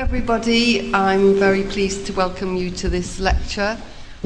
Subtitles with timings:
[0.00, 0.94] everybody.
[0.94, 3.76] I'm very pleased to welcome you to this lecture.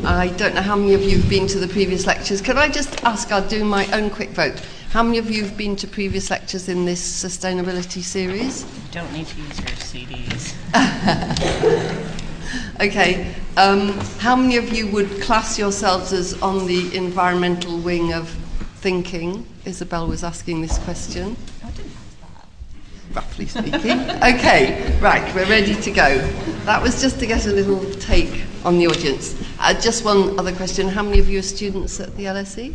[0.04, 2.40] I don't know how many of you have been to the previous lectures.
[2.40, 4.62] Can I just ask, I'll do my own quick vote.
[4.90, 8.62] How many of you have been to previous lectures in this sustainability series?
[8.62, 10.54] You don't need to use your CDs.
[12.80, 13.34] okay.
[13.56, 18.28] Um, how many of you would class yourselves as on the environmental wing of
[18.76, 19.44] thinking?
[19.64, 21.36] Isabel was asking this question
[23.14, 23.74] roughly speaking.
[24.22, 26.18] okay, right, we're ready to go.
[26.64, 29.40] That was just to get a little take on the audience.
[29.58, 30.88] Uh, just one other question.
[30.88, 32.74] How many of you are students at the LSE?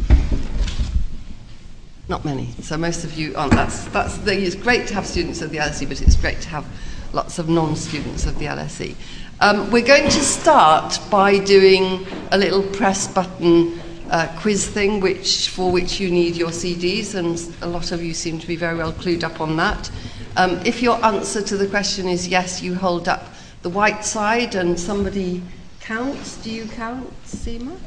[2.07, 2.51] Not many.
[2.61, 3.53] So most of you aren't.
[3.53, 6.49] That's, that's the, it's great to have students at the LSE, but it's great to
[6.49, 6.65] have
[7.13, 8.95] lots of non-students of the LSE.
[9.41, 15.49] Um, we're going to start by doing a little press button uh, quiz thing, which
[15.49, 18.77] for which you need your CDs, and a lot of you seem to be very
[18.77, 19.89] well clued up on that.
[20.37, 23.25] Um, if your answer to the question is yes, you hold up
[23.61, 25.41] the white side and somebody
[25.79, 26.37] counts.
[26.37, 27.77] Do you count, Seema?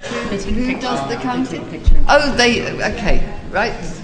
[0.00, 1.64] Who, who does the counting?
[2.08, 4.02] Oh, they, okay, right.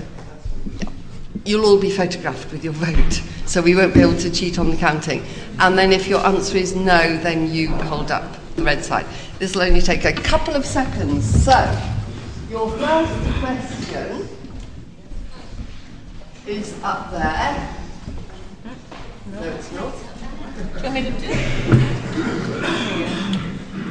[1.45, 4.71] You'll all be photographed with your vote, so we won't be able to cheat on
[4.71, 5.25] the counting.
[5.59, 9.07] And then if your answer is no, then you hold up the red side.
[9.39, 11.25] This will only take a couple of seconds.
[11.45, 11.53] So,
[12.51, 14.29] your first question
[16.47, 17.75] is up there.
[19.33, 19.93] No, it's not.
[19.93, 19.99] Do
[20.77, 21.39] you want me to do it?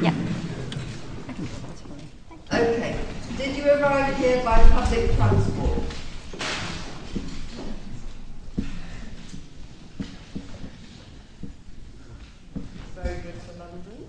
[0.02, 0.14] Yeah.
[2.52, 2.98] Okay.
[3.36, 5.78] Did you arrive here by public transport?
[12.96, 14.06] Very good for London.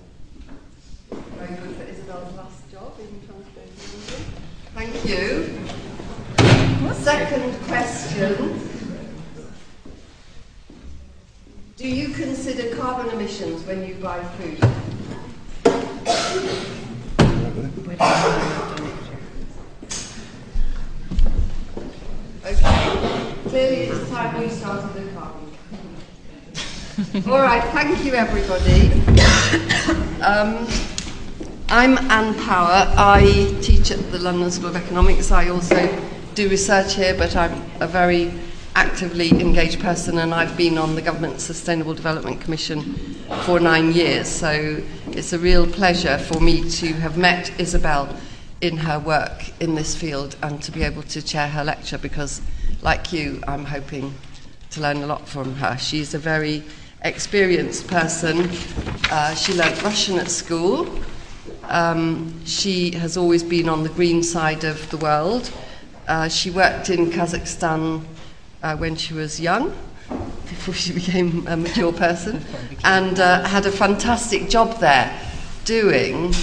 [1.37, 4.23] Very good for Isabel's last job in transport in London.
[4.79, 5.59] Thank you.
[6.93, 8.61] Second question.
[11.75, 14.63] Do you consider carbon emissions when you buy food?
[22.45, 23.33] Okay.
[23.49, 25.45] Clearly it's time we started the carbon.
[27.29, 28.93] All right, thank you everybody.
[30.19, 30.67] Um,
[31.71, 32.91] I'm Anne Power.
[32.97, 35.29] I teach at the London School of Economics.
[35.29, 36.01] I also
[36.33, 38.33] do research here, but I'm a very
[38.73, 42.81] actively engaged person, and I've been on the Government Sustainable Development Commission
[43.43, 44.27] for nine years.
[44.27, 48.17] So it's a real pleasure for me to have met Isabel
[48.61, 52.41] in her work in this field and to be able to chair her lecture because,
[52.81, 54.15] like you, I'm hoping
[54.71, 55.77] to learn a lot from her.
[55.77, 56.63] She's a very
[57.03, 58.49] experienced person.
[59.11, 60.99] Uh, she learnt Russian at school.
[61.69, 65.51] Um, she has always been on the green side of the world.
[66.07, 68.03] Uh, she worked in Kazakhstan
[68.63, 69.69] uh, when she was young,
[70.49, 72.43] before she became a mature person,
[72.83, 75.15] and uh, had a fantastic job there
[75.63, 76.33] doing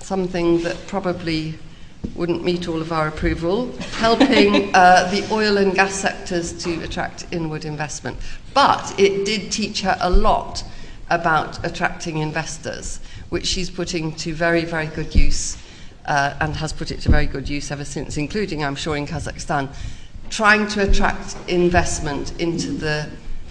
[0.00, 1.54] something that probably
[2.16, 7.26] wouldn't meet all of our approval, helping uh, the oil and gas sectors to attract
[7.30, 8.18] inward investment.
[8.52, 10.64] But it did teach her a lot
[11.12, 15.58] about attracting investors, which she's putting to very, very good use
[16.06, 19.06] uh, and has put it to very good use ever since, including, I'm sure, in
[19.06, 19.68] Kazakhstan,
[20.30, 23.10] trying to attract investment into the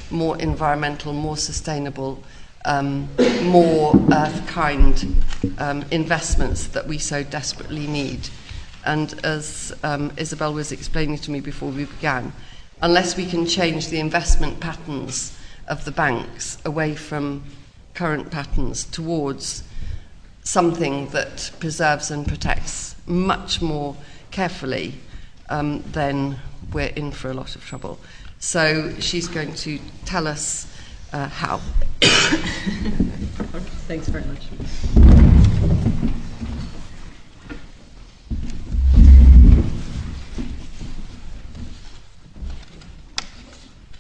[0.10, 2.24] more environmental, more sustainable,
[2.66, 3.08] um,
[3.44, 5.24] more earth kind
[5.60, 8.28] um, investments that we so desperately need.
[8.86, 12.34] And as um, Isabel was explaining to me before we began,
[12.82, 15.38] unless we can change the investment patterns
[15.72, 17.44] of the banks away from
[17.96, 19.64] current patterns towards
[20.44, 23.96] something that preserves and protects much more
[24.30, 24.94] carefully,
[25.50, 26.38] um, then
[26.74, 28.00] we're in for a lot of trouble.
[28.40, 30.68] So she's going to tell us
[31.14, 31.58] uh, how.
[33.88, 34.48] Thanks very much.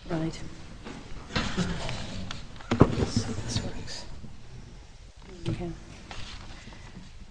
[0.09, 0.39] Right.
[2.97, 4.05] This works.
[5.49, 5.69] Okay.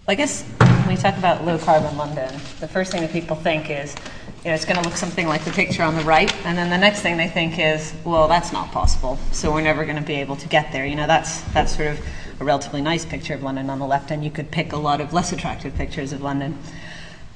[0.11, 3.69] I guess when we talk about low carbon London, the first thing that people think
[3.69, 3.95] is,
[4.43, 6.69] you know, it's going to look something like the picture on the right, and then
[6.69, 10.01] the next thing they think is, well, that's not possible, so we're never going to
[10.01, 10.85] be able to get there.
[10.85, 12.05] You know, that's that's sort of
[12.41, 14.99] a relatively nice picture of London on the left, and you could pick a lot
[14.99, 16.57] of less attractive pictures of London.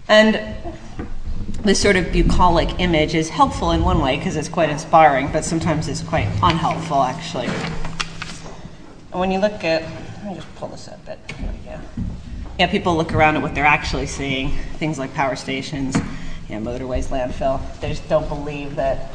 [0.10, 0.42] And
[1.62, 5.46] this sort of bucolic image is helpful in one way because it's quite inspiring, but
[5.46, 7.48] sometimes it's quite unhelpful, actually.
[7.48, 11.20] And when you look at, let me just pull this up a bit.
[12.58, 15.98] Yeah, people look around at what they're actually seeing, things like power stations,
[16.48, 17.60] you know, motorways, landfill.
[17.82, 19.12] They just don't believe that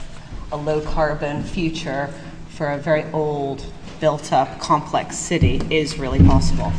[0.52, 2.12] a low carbon future
[2.50, 3.64] for a very old,
[3.98, 6.70] built up, complex city is really possible.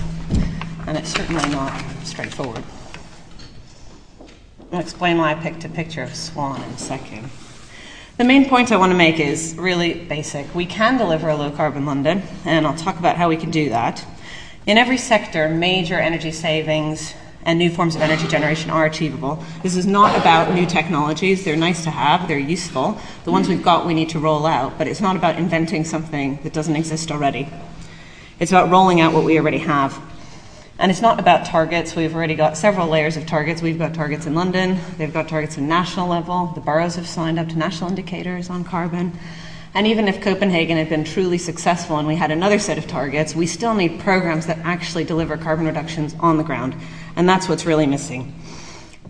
[0.85, 1.73] And it's certainly not
[2.03, 2.63] straightforward.
[4.71, 7.31] I'll explain why I picked a picture of Swan in a second.
[8.17, 10.53] The main point I want to make is really basic.
[10.53, 13.69] We can deliver a low carbon London, and I'll talk about how we can do
[13.69, 14.05] that.
[14.67, 19.43] In every sector, major energy savings and new forms of energy generation are achievable.
[19.63, 21.43] This is not about new technologies.
[21.43, 22.99] They're nice to have, they're useful.
[23.23, 26.37] The ones we've got, we need to roll out, but it's not about inventing something
[26.43, 27.49] that doesn't exist already.
[28.39, 29.99] It's about rolling out what we already have.
[30.77, 31.95] And it's not about targets.
[31.95, 33.63] We've already got several layers of targets.
[33.63, 36.47] We've got targets in London, they've got targets at national level.
[36.53, 39.17] The boroughs have signed up to national indicators on carbon.
[39.73, 43.33] And even if Copenhagen had been truly successful and we had another set of targets,
[43.33, 46.75] we still need programs that actually deliver carbon reductions on the ground.
[47.15, 48.33] And that's what's really missing.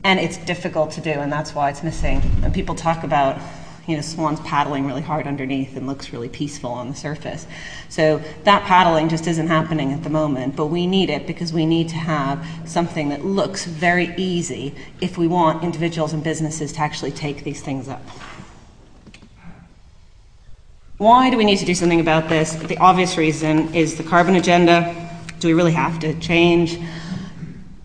[0.03, 2.21] And it's difficult to do, and that's why it's missing.
[2.43, 3.39] And people talk about,
[3.87, 7.47] you know, swans paddling really hard underneath and looks really peaceful on the surface.
[7.89, 11.65] So that paddling just isn't happening at the moment, but we need it because we
[11.65, 16.81] need to have something that looks very easy if we want individuals and businesses to
[16.81, 18.03] actually take these things up.
[21.01, 22.53] Why do we need to do something about this?
[22.53, 25.09] The obvious reason is the carbon agenda.
[25.39, 26.79] Do we really have to change?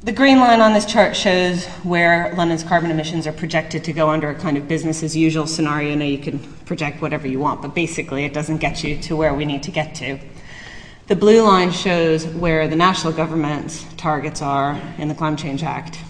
[0.03, 4.11] The green line on this chart shows where London's carbon emissions are projected to go
[4.11, 5.95] under a kind of business as usual scenario.
[5.95, 9.33] Now you can project whatever you want, but basically it doesn't get you to where
[9.33, 10.19] we need to get to.
[11.07, 16.01] The blue line shows where the national government's targets are in the Climate Change Act.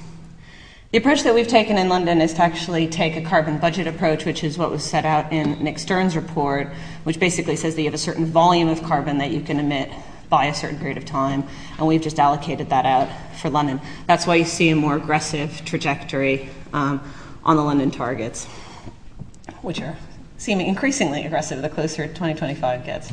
[0.96, 4.24] The approach that we've taken in London is to actually take a carbon budget approach,
[4.24, 6.68] which is what was set out in Nick Stern's report,
[7.04, 9.90] which basically says that you have a certain volume of carbon that you can emit
[10.30, 11.44] by a certain period of time,
[11.76, 13.78] and we've just allocated that out for London.
[14.06, 17.02] That's why you see a more aggressive trajectory um,
[17.44, 18.46] on the London targets,
[19.60, 19.98] which are
[20.38, 23.12] seeming increasingly aggressive the closer 2025 gets.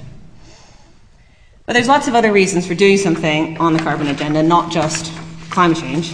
[1.66, 5.12] But there's lots of other reasons for doing something on the carbon agenda, not just
[5.50, 6.14] climate change.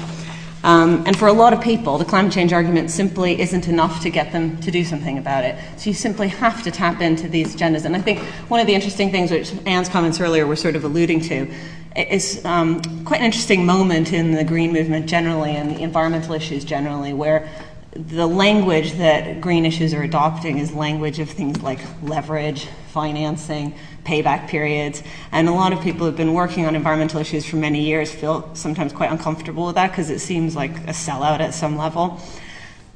[0.64, 4.10] Um, and for a lot of people, the climate change argument simply isn't enough to
[4.10, 5.58] get them to do something about it.
[5.78, 7.86] So you simply have to tap into these agendas.
[7.86, 8.20] And I think
[8.50, 11.50] one of the interesting things, which Anne's comments earlier were sort of alluding to,
[11.96, 16.66] is um, quite an interesting moment in the green movement generally and the environmental issues
[16.66, 17.50] generally, where
[17.92, 23.74] the language that green issues are adopting is language of things like leverage, financing,
[24.04, 25.04] payback periods.
[25.32, 28.54] And a lot of people who've been working on environmental issues for many years feel
[28.56, 32.20] sometimes quite uncomfortable with that because it seems like a sellout at some level.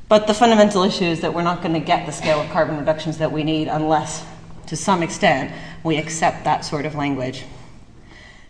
[0.10, 2.78] But the fundamental issue is that we're not going to get the scale of carbon
[2.78, 4.26] reductions that we need unless,
[4.68, 5.52] to some extent,
[5.84, 7.46] we accept that sort of language.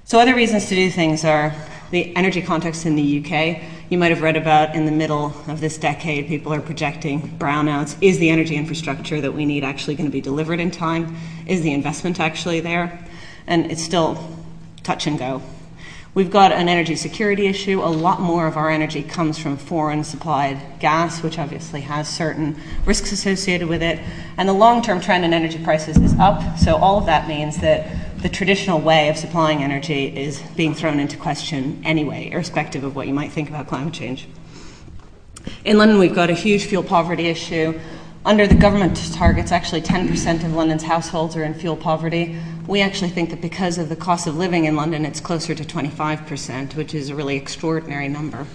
[0.06, 1.56] So, other reasons to do things are
[1.92, 3.62] the energy context in the UK.
[3.94, 7.96] You might have read about in the middle of this decade, people are projecting brownouts.
[8.02, 11.16] Is the energy infrastructure that we need actually going to be delivered in time?
[11.46, 13.06] Is the investment actually there?
[13.46, 14.36] And it's still
[14.82, 15.44] touch and go.
[16.16, 17.84] We've got an energy security issue.
[17.84, 22.56] A lot more of our energy comes from foreign supplied gas, which obviously has certain
[22.86, 24.00] risks associated with it.
[24.38, 26.58] And the long term trend in energy prices is up.
[26.58, 30.98] So, all of that means that the traditional way of supplying energy is being thrown
[30.98, 34.30] into question anyway, irrespective of what you might think about climate change.
[35.66, 37.78] In London, we've got a huge fuel poverty issue.
[38.24, 42.40] Under the government targets, actually 10% of London's households are in fuel poverty.
[42.66, 45.64] We actually think that because of the cost of living in London, it's closer to
[45.66, 48.48] 25%, which is a really extraordinary number.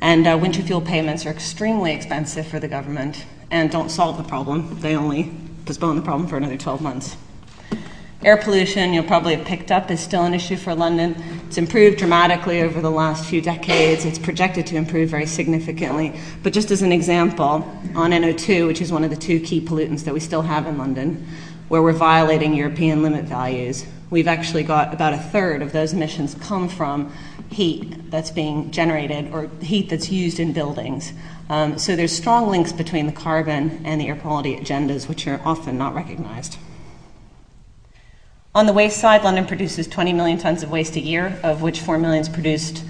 [0.00, 4.24] And uh, winter fuel payments are extremely expensive for the government and don't solve the
[4.24, 4.80] problem.
[4.80, 5.30] They only
[5.66, 7.18] postpone the problem for another 12 months.
[8.22, 11.16] Air pollution, you'll probably have picked up, is still an issue for London.
[11.46, 14.04] It's improved dramatically over the last few decades.
[14.04, 16.12] It's projected to improve very significantly.
[16.42, 20.04] But just as an example, on NO2, which is one of the two key pollutants
[20.04, 21.26] that we still have in London,
[21.68, 26.34] where we're violating European limit values, we've actually got about a third of those emissions
[26.42, 27.10] come from
[27.50, 31.14] heat that's being generated or heat that's used in buildings.
[31.48, 35.40] Um, so there's strong links between the carbon and the air quality agendas, which are
[35.42, 36.58] often not recognized.
[38.52, 41.78] On the waste side, London produces 20 million tons of waste a year, of which
[41.78, 42.82] 4 million is produced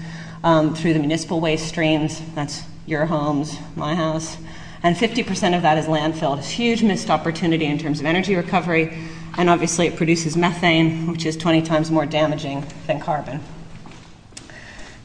[0.43, 2.19] um, through the municipal waste streams.
[2.33, 4.37] That's your homes, my house.
[4.81, 6.39] And 50% of that is landfilled.
[6.39, 8.91] It's a huge missed opportunity in terms of energy recovery.
[9.37, 13.39] And obviously, it produces methane, which is 20 times more damaging than carbon.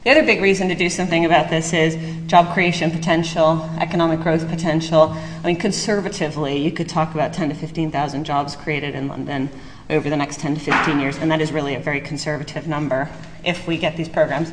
[0.04, 1.98] The other big reason to do something about this is
[2.28, 5.10] job creation potential, economic growth potential.
[5.10, 9.50] I mean, conservatively, you could talk about 10 to 15,000 jobs created in London
[9.88, 13.08] over the next 10 to 15 years, and that is really a very conservative number
[13.44, 14.52] if we get these programs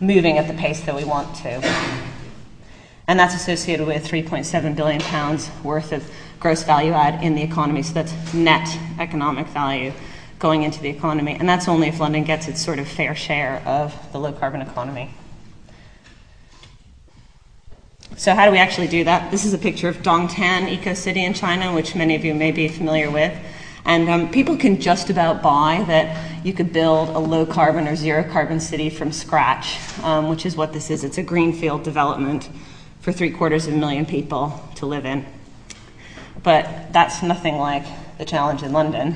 [0.00, 1.60] moving at the pace that we want to.
[3.08, 6.08] And that's associated with 3.7 billion pounds worth of
[6.38, 7.82] gross value add in the economy.
[7.82, 8.68] So that's net
[8.98, 9.92] economic value
[10.38, 11.36] going into the economy.
[11.38, 14.60] And that's only if London gets its sort of fair share of the low carbon
[14.60, 15.10] economy.
[18.16, 19.30] So, how do we actually do that?
[19.30, 22.50] This is a picture of Dongtan Eco City in China, which many of you may
[22.50, 23.32] be familiar with.
[23.84, 27.96] And um, people can just about buy that you could build a low carbon or
[27.96, 31.04] zero carbon city from scratch, um, which is what this is.
[31.04, 32.48] It's a greenfield development
[33.00, 35.24] for three quarters of a million people to live in.
[36.42, 37.84] But that's nothing like
[38.18, 39.14] the challenge in London,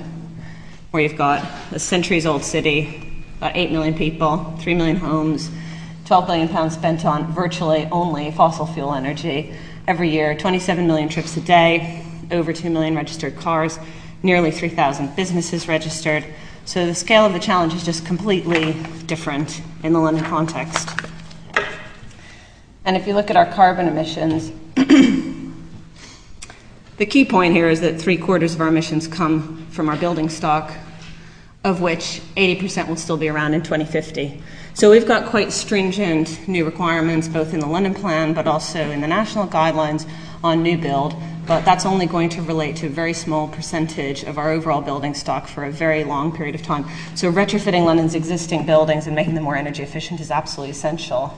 [0.90, 5.50] where you've got a centuries old city, about 8 million people, 3 million homes,
[6.06, 9.54] 12 billion pounds spent on virtually only fossil fuel energy
[9.88, 13.78] every year, 27 million trips a day, over 2 million registered cars,
[14.22, 16.24] nearly 3,000 businesses registered.
[16.64, 18.74] So the scale of the challenge is just completely
[19.06, 20.88] different in the London context.
[22.84, 24.50] And if you look at our carbon emissions,
[26.96, 30.28] the key point here is that three quarters of our emissions come from our building
[30.28, 30.72] stock,
[31.64, 34.42] of which 80% will still be around in 2050.
[34.74, 39.00] So we've got quite stringent new requirements, both in the London Plan but also in
[39.00, 40.08] the national guidelines
[40.42, 41.14] on new build.
[41.46, 45.14] But that's only going to relate to a very small percentage of our overall building
[45.14, 46.86] stock for a very long period of time.
[47.14, 51.36] So retrofitting London's existing buildings and making them more energy efficient is absolutely essential.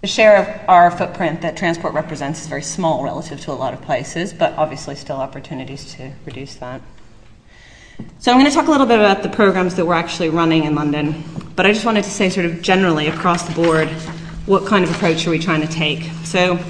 [0.00, 3.74] The share of our footprint that transport represents is very small relative to a lot
[3.74, 6.80] of places, but obviously still opportunities to reduce that.
[8.20, 10.64] So I'm going to talk a little bit about the programs that we're actually running
[10.64, 11.24] in London,
[11.56, 13.88] but I just wanted to say sort of generally across the board,
[14.46, 16.04] what kind of approach are we trying to take?
[16.24, 16.60] So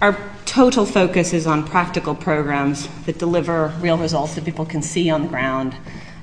[0.00, 0.18] our
[0.52, 5.22] total focus is on practical programs that deliver real results that people can see on
[5.22, 5.74] the ground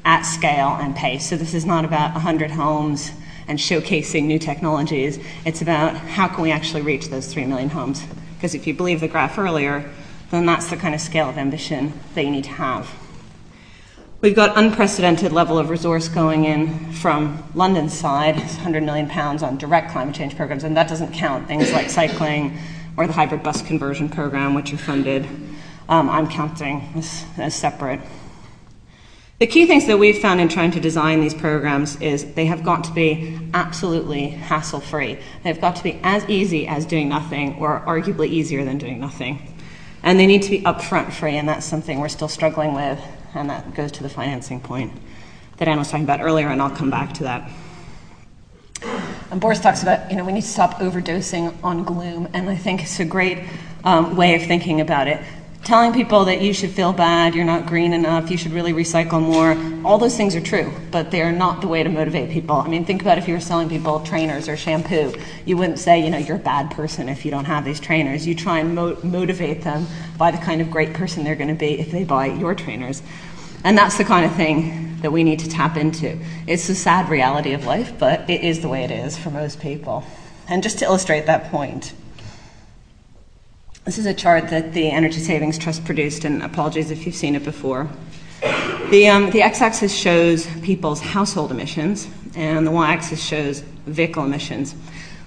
[0.06, 1.28] at scale and pace.
[1.28, 3.12] So this is not about 100 homes
[3.48, 5.18] and showcasing new technologies.
[5.46, 8.04] It's about how can we actually reach those 3 million homes?
[8.36, 9.92] Because if you believe the graph earlier,
[10.30, 12.88] then that's the kind of scale of ambition that you need to have.
[14.22, 19.58] We've got unprecedented level of resource going in from London's side, 100 million pounds on
[19.58, 22.60] direct climate change programs, and that doesn't count things like cycling
[23.00, 25.26] or the hybrid bus conversion program, which are funded.
[25.88, 28.02] Um, I'm counting as, as separate.
[29.40, 32.64] The key things that we've found in trying to design these programs is they have
[32.64, 35.18] got to be absolutely hassle free.
[35.44, 39.56] They've got to be as easy as doing nothing, or arguably easier than doing nothing.
[40.04, 43.00] And they need to be upfront free, and that's something we're still struggling with
[43.34, 44.92] and that goes to the financing point
[45.58, 47.50] that Anne was talking about earlier, and I'll come back to that.
[49.36, 52.82] Boris talks about, you know, we need to stop overdosing on gloom, and I think
[52.82, 53.40] it's a great
[53.84, 55.22] um, way of thinking about it
[55.64, 59.22] telling people that you should feel bad, you're not green enough, you should really recycle
[59.22, 59.56] more,
[59.86, 62.56] all those things are true, but they are not the way to motivate people.
[62.56, 65.14] I mean, think about if you were selling people trainers or shampoo.
[65.46, 68.26] You wouldn't say, you know, you're a bad person if you don't have these trainers.
[68.26, 69.86] You try and mo- motivate them
[70.18, 73.04] by the kind of great person they're going to be if they buy your trainers.
[73.64, 76.18] And that's the kind of thing that we need to tap into.
[76.48, 79.60] It's a sad reality of life, but it is the way it is for most
[79.60, 80.04] people.
[80.48, 81.94] And just to illustrate that point,
[83.86, 87.36] this is a chart that the Energy Savings Trust produced, and apologies if you've seen
[87.36, 87.90] it before.
[88.92, 94.24] The, um, the x axis shows people's household emissions, and the y axis shows vehicle
[94.24, 94.74] emissions.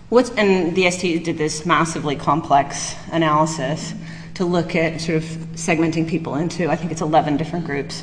[0.08, 3.94] What's, and the EST did this massively complex analysis
[4.34, 5.24] to look at sort of
[5.54, 8.02] segmenting people into, I think it's 11 different groups.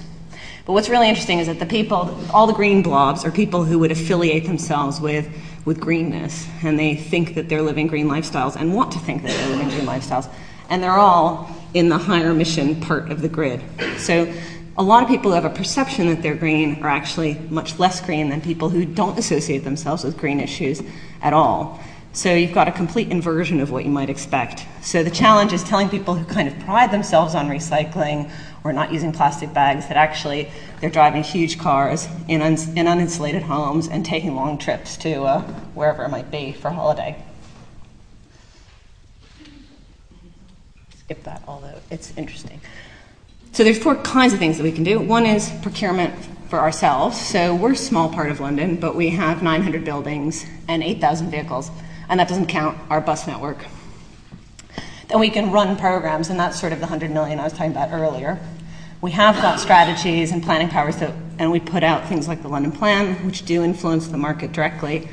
[0.69, 3.79] But what's really interesting is that the people, all the green blobs, are people who
[3.79, 5.27] would affiliate themselves with,
[5.65, 9.31] with greenness, and they think that they're living green lifestyles and want to think that
[9.31, 10.31] they're living green lifestyles
[10.69, 13.63] and they're all in the higher emission part of the grid.
[13.97, 14.31] So
[14.77, 17.99] a lot of people who have a perception that they're green are actually much less
[17.99, 20.83] green than people who don't associate themselves with green issues
[21.23, 21.79] at all.
[22.13, 24.65] So you've got a complete inversion of what you might expect.
[24.81, 28.31] So the challenge is telling people who kind of pride themselves on recycling
[28.63, 30.49] or not using plastic bags that actually
[30.81, 35.41] they're driving huge cars in, un- in uninsulated homes and taking long trips to uh,
[35.73, 37.15] wherever it might be for holiday.
[41.09, 42.61] skip that, although it's interesting.
[43.51, 44.99] So there's four kinds of things that we can do.
[44.99, 46.13] One is procurement
[46.49, 47.19] for ourselves.
[47.19, 51.71] So we're a small part of London, but we have 900 buildings and 8,000 vehicles,
[52.09, 53.65] and that doesn't count our bus network.
[55.09, 57.71] Then we can run programs, and that's sort of the 100 million I was talking
[57.71, 58.39] about earlier.
[59.01, 62.47] We have got strategies and planning powers that, and we put out things like the
[62.47, 65.09] London Plan, which do influence the market directly.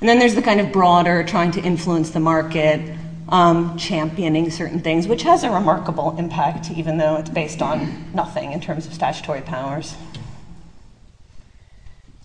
[0.00, 2.96] And then there's the kind of broader trying to influence the market
[3.30, 8.52] um, championing certain things, which has a remarkable impact, even though it's based on nothing
[8.52, 9.96] in terms of statutory powers.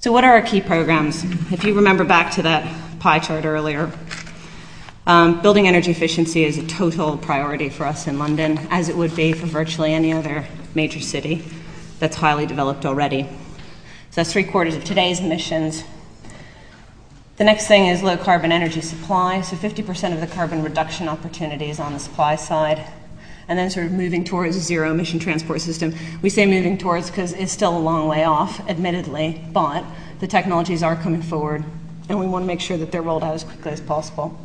[0.01, 1.23] So, what are our key programs?
[1.51, 3.91] If you remember back to that pie chart earlier,
[5.07, 9.15] Um, building energy efficiency is a total priority for us in London, as it would
[9.15, 10.45] be for virtually any other
[10.75, 11.45] major city
[11.99, 13.23] that's highly developed already.
[13.23, 15.85] So that's three quarters of today's emissions.
[17.37, 19.39] The next thing is low carbon energy supply.
[19.39, 22.85] So 50% of the carbon reduction opportunities on the supply side.
[23.47, 25.95] And then sort of moving towards a zero emission transport system.
[26.21, 29.85] We say moving towards because it's still a long way off, admittedly, but
[30.19, 31.63] the technologies are coming forward,
[32.09, 34.37] and we want to make sure that they're rolled out as quickly as possible.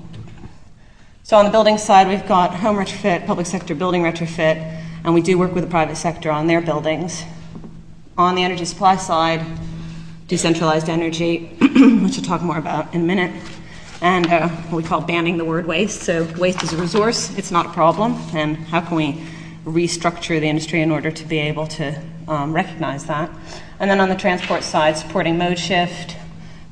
[1.33, 4.57] So on the building side, we've got home retrofit, public sector building retrofit,
[5.03, 7.25] and we do work with the private sector on their buildings.
[8.19, 9.43] On the energy supply side,
[10.29, 13.33] decentralized energy, which we'll talk more about in a minute,
[14.03, 16.03] and uh, what we call banning the word waste.
[16.03, 19.25] So waste is a resource, it's not a problem, and how can we
[19.65, 21.99] restructure the industry in order to be able to
[22.29, 23.31] um, recognize that?
[23.81, 26.15] And then on the transport side, supporting mode shift,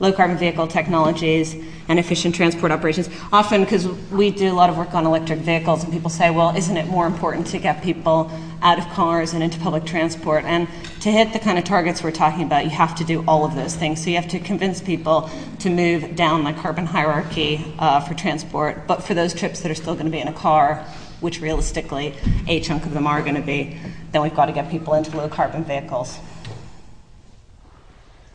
[0.01, 1.55] low carbon vehicle technologies,
[1.91, 3.11] and efficient transport operations.
[3.33, 6.57] Often, because we do a lot of work on electric vehicles, and people say, well,
[6.57, 8.31] isn't it more important to get people
[8.63, 10.45] out of cars and into public transport?
[10.45, 10.69] And
[11.01, 13.57] to hit the kind of targets we're talking about, you have to do all of
[13.57, 14.03] those things.
[14.05, 15.29] So you have to convince people
[15.59, 19.75] to move down the carbon hierarchy uh, for transport, but for those trips that are
[19.75, 20.87] still going to be in a car,
[21.19, 22.15] which realistically
[22.47, 23.77] a chunk of them are going to be,
[24.13, 26.19] then we've got to get people into low carbon vehicles.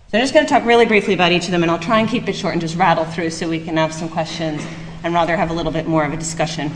[0.07, 1.99] So I'm just going to talk really briefly about each of them, and I'll try
[1.99, 4.63] and keep it short and just rattle through so we can have some questions
[5.03, 6.71] and rather have a little bit more of a discussion.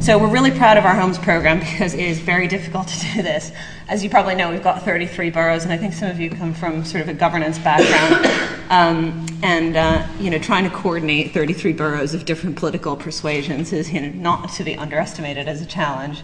[0.00, 3.22] So we're really proud of our homes program because it is very difficult to do
[3.22, 3.50] this.
[3.88, 6.54] As you probably know, we've got 33 boroughs, and I think some of you come
[6.54, 8.24] from sort of a governance background,
[8.70, 13.92] um, and uh, you know, trying to coordinate 33 boroughs of different political persuasions is
[13.92, 16.22] you know, not to be underestimated as a challenge.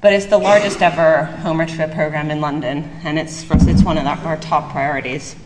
[0.00, 3.82] But it's the largest ever home retrofit program in London, and it's, for us, it's
[3.82, 5.36] one of our, top priorities.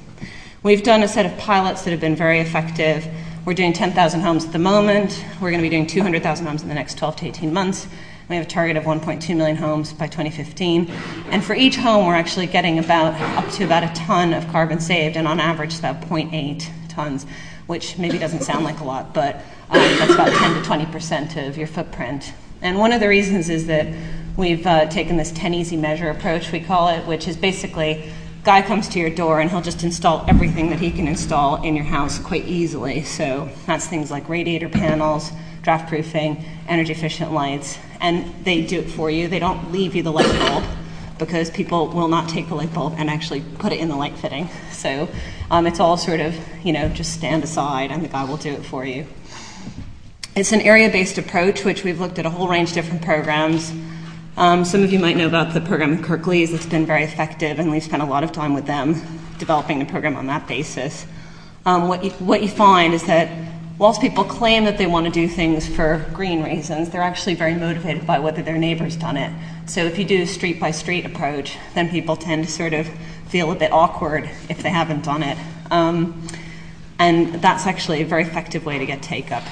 [0.62, 3.04] We've done a set of pilots that have been very effective.
[3.44, 5.24] We're doing 10,000 homes at the moment.
[5.40, 7.88] We're going to be doing 200,000 homes in the next 12 to 18 months.
[8.28, 10.88] We have a target of 1.2 million homes by 2015.
[11.30, 14.78] And for each home, we're actually getting about up to about a ton of carbon
[14.78, 17.26] saved, and on average, about 0.8 tons,
[17.66, 19.34] which maybe doesn't sound like a lot, but
[19.70, 22.32] um, that's about 10 to 20 percent of your footprint.
[22.62, 23.92] And one of the reasons is that
[24.36, 28.10] We've uh, taken this 10 easy measure approach, we call it, which is basically
[28.42, 31.74] guy comes to your door and he'll just install everything that he can install in
[31.74, 33.02] your house quite easily.
[33.02, 38.90] So that's things like radiator panels, draft proofing, energy efficient lights, and they do it
[38.90, 39.28] for you.
[39.28, 40.64] They don't leave you the light bulb
[41.16, 44.18] because people will not take the light bulb and actually put it in the light
[44.18, 44.50] fitting.
[44.72, 45.08] So
[45.50, 48.50] um, it's all sort of, you know, just stand aside and the guy will do
[48.50, 49.06] it for you.
[50.36, 53.72] It's an area based approach, which we've looked at a whole range of different programs.
[54.36, 57.60] Um, some of you might know about the program in Kirklees that's been very effective,
[57.60, 58.94] and we've spent a lot of time with them
[59.38, 61.06] developing the program on that basis.
[61.64, 63.30] Um, what, you, find is that
[63.78, 67.54] whilst people claim that they want to do things for green reasons, they're actually very
[67.54, 69.32] motivated by whether their neighbor's done it.
[69.66, 72.88] So if you do a street by street approach, then people tend to sort of
[73.28, 75.38] feel a bit awkward if they haven't done it.
[75.70, 76.26] Um,
[76.98, 79.44] and that's actually a very effective way to get take up.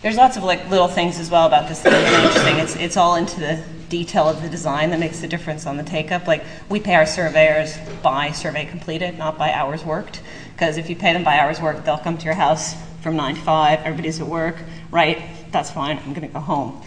[0.00, 2.56] There's lots of like little things as well about this that are interesting.
[2.58, 5.82] It's it's all into the detail of the design that makes the difference on the
[5.82, 6.28] take up.
[6.28, 10.20] Like we pay our surveyors by survey completed, not by hours worked.
[10.52, 13.34] Because if you pay them by hours worked, they'll come to your house from nine
[13.34, 13.80] to five.
[13.80, 14.56] Everybody's at work,
[14.92, 15.20] right?
[15.50, 15.98] That's fine.
[15.98, 16.80] I'm going to go home.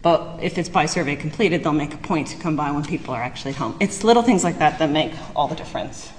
[0.00, 3.14] But if it's by survey completed, they'll make a point to come by when people
[3.14, 3.76] are actually home.
[3.80, 6.12] It's little things like that that make all the difference.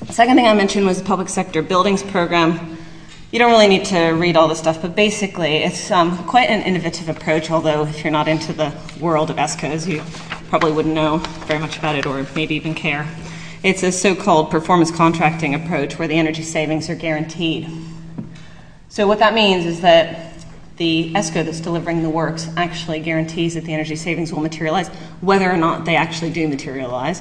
[0.00, 2.78] The second thing I mentioned was the public sector buildings program
[3.36, 6.62] you don't really need to read all the stuff, but basically, it's um, quite an
[6.62, 7.50] innovative approach.
[7.50, 10.02] Although, if you're not into the world of ESCOs, you
[10.48, 13.06] probably wouldn't know very much about it or maybe even care.
[13.62, 17.68] It's a so called performance contracting approach where the energy savings are guaranteed.
[18.88, 20.32] So, what that means is that
[20.78, 24.88] the ESCO that's delivering the works actually guarantees that the energy savings will materialize,
[25.20, 27.20] whether or not they actually do materialize.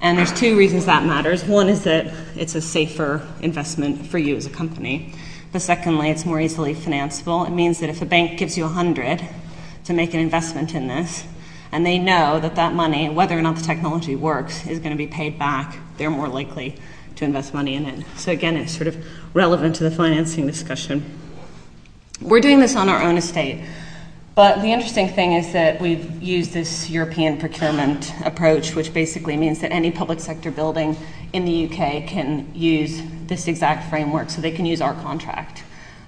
[0.00, 1.44] And there's two reasons that matters.
[1.44, 5.14] One is that it's a safer investment for you as a company.
[5.52, 7.46] But secondly, it's more easily financeable.
[7.46, 9.22] It means that if a bank gives you 100
[9.84, 11.24] to make an investment in this,
[11.70, 14.96] and they know that that money, whether or not the technology works, is going to
[14.96, 16.76] be paid back, they're more likely
[17.16, 18.04] to invest money in it.
[18.16, 21.04] So again, it's sort of relevant to the financing discussion.
[22.20, 23.62] We're doing this on our own estate.
[24.34, 29.60] But the interesting thing is that we've used this European procurement approach, which basically means
[29.60, 30.96] that any public sector building
[31.32, 35.64] in the UK can use this exact framework, so they can use our contract.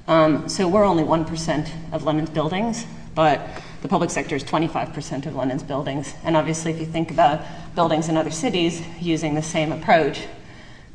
[0.06, 3.40] Um, so we're only 1% of London's buildings, but
[3.80, 6.14] the public sector is 25% of London's buildings.
[6.24, 7.42] And obviously, if you think about
[7.74, 10.22] buildings in other cities using the same approach,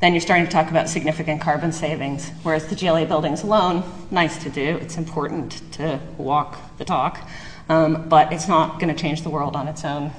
[0.00, 2.30] then you're starting to talk about significant carbon savings.
[2.42, 7.28] Whereas the GLA buildings alone, nice to do, it's important to walk the talk,
[7.68, 10.12] um, but it's not going to change the world on its own.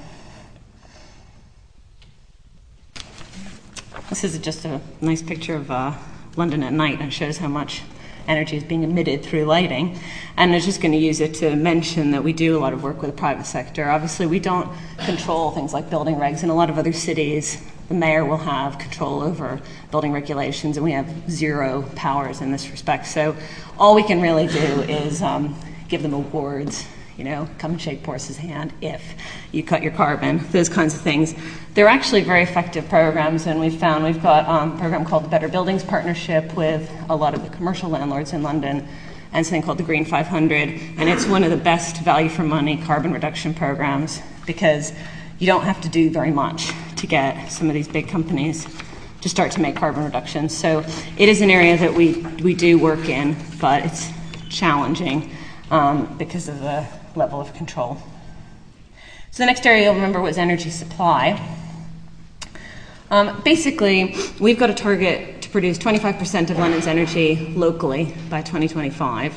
[4.12, 5.94] This is just a nice picture of uh,
[6.36, 7.80] London at night and shows how much
[8.28, 9.98] energy is being emitted through lighting.
[10.36, 12.74] And I was just going to use it to mention that we do a lot
[12.74, 13.88] of work with the private sector.
[13.88, 16.42] Obviously, we don't control things like building regs.
[16.42, 20.84] In a lot of other cities, the mayor will have control over building regulations, and
[20.84, 23.06] we have zero powers in this respect.
[23.06, 23.34] So
[23.78, 28.02] all we can really do is um, give them awards you know, come and shake
[28.02, 29.02] Boris's hand if
[29.52, 31.34] you cut your carbon, those kinds of things.
[31.74, 35.28] They're actually very effective programs, and we've found we've got um, a program called the
[35.28, 38.86] Better Buildings Partnership with a lot of the commercial landlords in London,
[39.32, 42.76] and something called the Green 500, and it's one of the best value for money
[42.76, 44.92] carbon reduction programs because
[45.38, 48.66] you don't have to do very much to get some of these big companies
[49.22, 50.56] to start to make carbon reductions.
[50.56, 50.84] So
[51.16, 54.10] it is an area that we, we do work in, but it's
[54.50, 55.30] challenging
[55.70, 57.98] um, because of the level of control.
[59.30, 61.40] So the next area you'll remember was energy supply.
[63.10, 69.34] Um, basically, we've got a target to produce 25% of London's energy locally by 2025.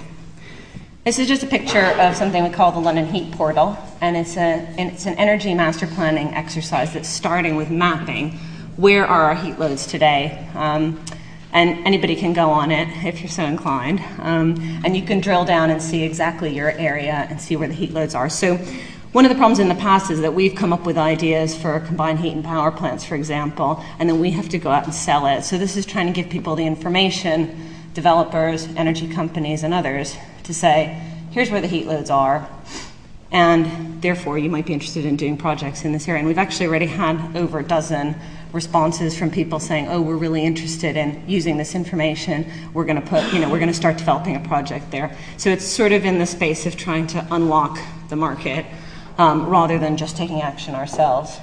[1.04, 4.38] This is just a picture of something we call the London Heat Portal, and it's,
[4.38, 8.40] a, and it's an energy master planning exercise that's starting with mapping
[8.76, 10.50] where are our heat loads today.
[10.56, 11.04] Um,
[11.56, 14.02] and anybody can go on it if you're so inclined.
[14.20, 17.74] Um, and you can drill down and see exactly your area and see where the
[17.74, 18.30] heat loads are.
[18.30, 18.58] So,
[19.14, 21.80] one of the problems in the past is that we've come up with ideas for
[21.80, 24.94] combined heat and power plants, for example, and then we have to go out and
[24.94, 25.44] sell it.
[25.44, 30.54] So, this is trying to give people the information, developers, energy companies, and others, to
[30.54, 32.50] say, here's where the heat loads are.
[33.32, 36.20] And therefore, you might be interested in doing projects in this area.
[36.20, 38.16] And we've actually already had over a dozen
[38.56, 42.50] responses from people saying, "Oh, we're really interested in using this information.
[42.74, 45.52] We're going to put, you know, we're going to start developing a project there." So
[45.52, 47.78] it's sort of in the space of trying to unlock
[48.10, 48.66] the market
[49.18, 51.38] um, rather than just taking action ourselves.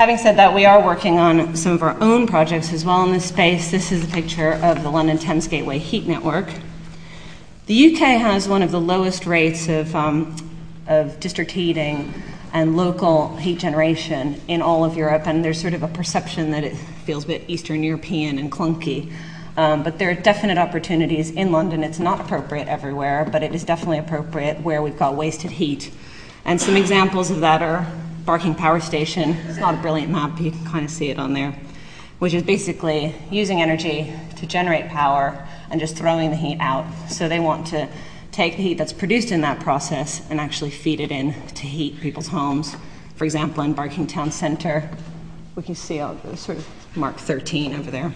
[0.00, 3.12] Having said that, we are working on some of our own projects as well in
[3.12, 3.70] this space.
[3.70, 6.52] This is a picture of the London Thames Gateway Heat Network.
[7.66, 10.34] The UK has one of the lowest rates of, um,
[10.88, 12.12] of district heating
[12.52, 16.64] and local heat generation in all of Europe, and there's sort of a perception that
[16.64, 19.12] it feels a bit Eastern European and clunky.
[19.56, 21.82] Um, but there are definite opportunities in London.
[21.82, 25.90] It's not appropriate everywhere, but it is definitely appropriate where we've got wasted heat.
[26.44, 27.86] And some examples of that are
[28.24, 29.30] Barking Power Station.
[29.48, 31.54] It's not a brilliant map, but you can kind of see it on there,
[32.18, 36.86] which is basically using energy to generate power and just throwing the heat out.
[37.08, 37.88] So they want to
[38.32, 42.00] take the heat that's produced in that process and actually feed it in to heat
[42.00, 42.74] people's homes.
[43.16, 44.90] For example, in Barking Town Centre,
[45.54, 48.12] we can see all the sort of mark 13 over there.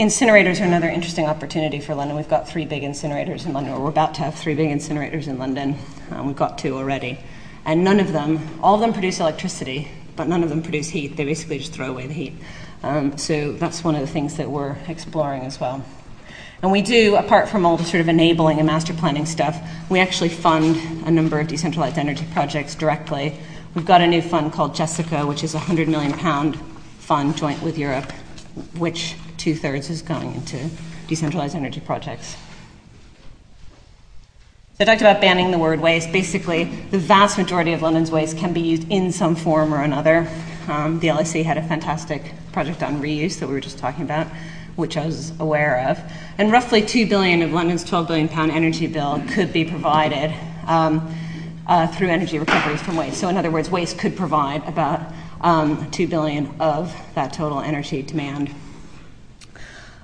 [0.00, 2.16] Incinerators are another interesting opportunity for London.
[2.16, 5.26] We've got three big incinerators in London, or we're about to have three big incinerators
[5.26, 5.76] in London.
[6.10, 7.18] Um, we've got two already.
[7.64, 11.16] And none of them, all of them produce electricity, but none of them produce heat.
[11.16, 12.34] They basically just throw away the heat.
[12.82, 15.84] Um, so that's one of the things that we're exploring as well.
[16.62, 20.00] And we do, apart from all the sort of enabling and master planning stuff, we
[20.00, 23.38] actually fund a number of decentralized energy projects directly.
[23.74, 26.54] We've got a new fund called Jessica, which is a £100 million
[26.98, 28.10] fund joint with Europe,
[28.78, 30.70] which two thirds is going into
[31.08, 32.36] decentralized energy projects.
[34.78, 36.10] So I talked about banning the word waste.
[36.10, 40.28] Basically, the vast majority of London's waste can be used in some form or another.
[40.68, 44.26] Um, the LSE had a fantastic project on reuse that we were just talking about
[44.76, 45.98] which I was aware of.
[46.38, 50.34] And roughly 2 billion of London's 12 billion pound energy bill could be provided
[50.66, 51.14] um,
[51.66, 53.18] uh, through energy recoveries from waste.
[53.18, 55.00] So in other words, waste could provide about
[55.40, 58.54] um, 2 billion of that total energy demand.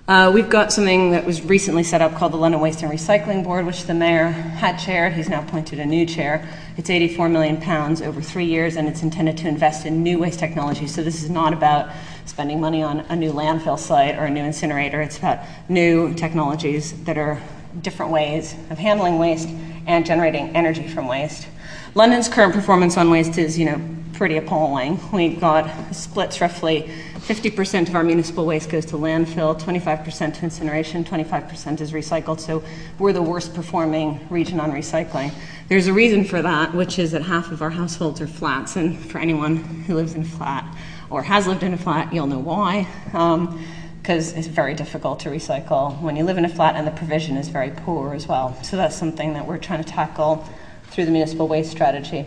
[0.09, 3.45] Uh, we've got something that was recently set up called the London Waste and Recycling
[3.45, 5.13] Board, which the mayor had chaired.
[5.13, 6.47] He's now appointed a new chair.
[6.77, 10.41] It's 84 million pounds over three years, and it's intended to invest in new waste
[10.41, 10.89] technology.
[10.89, 11.89] So this is not about
[12.27, 15.01] spending money on a new landfill site or a new incinerator.
[15.01, 17.41] It's about new technologies that are
[17.81, 19.49] different ways of handling waste
[19.87, 21.49] and generating energy from waste.
[21.95, 23.81] London's current performance on waste is, you know,
[24.13, 25.01] pretty appalling.
[25.13, 26.91] We've got splits roughly
[27.23, 32.41] 50% of our municipal waste goes to landfill, 25% to incineration, 25% is recycled.
[32.41, 32.65] So
[32.99, 35.33] we're the worst performing region on recycling.
[35.69, 38.75] There's a reason for that, which is that half of our households are flats.
[38.75, 40.65] And for anyone who lives in flat,
[41.13, 42.87] or has lived in a flat, you'll know why.
[43.07, 46.91] because um, it's very difficult to recycle when you live in a flat and the
[46.93, 48.57] provision is very poor as well.
[48.65, 50.49] So that's something that we're trying to tackle
[50.85, 52.27] through the municipal waste strategy.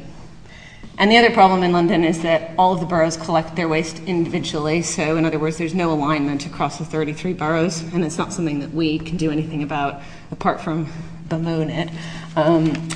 [0.97, 3.99] And the other problem in London is that all of the boroughs collect their waste
[4.03, 4.81] individually.
[4.81, 8.59] So, in other words, there's no alignment across the 33 boroughs, and it's not something
[8.61, 10.87] that we can do anything about apart from
[11.27, 11.89] bemoan it.
[12.37, 12.87] Um,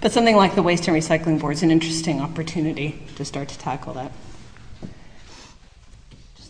[0.00, 3.58] but something like the Waste and Recycling Board is an interesting opportunity to start to
[3.58, 4.12] tackle that.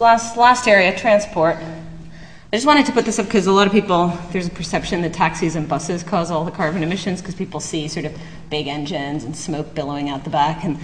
[0.01, 1.55] Last, last area, transport.
[1.57, 5.03] I just wanted to put this up because a lot of people, there's a perception
[5.03, 8.19] that taxis and buses cause all the carbon emissions because people see sort of
[8.51, 10.65] big engines and smoke billowing out the back.
[10.65, 10.81] And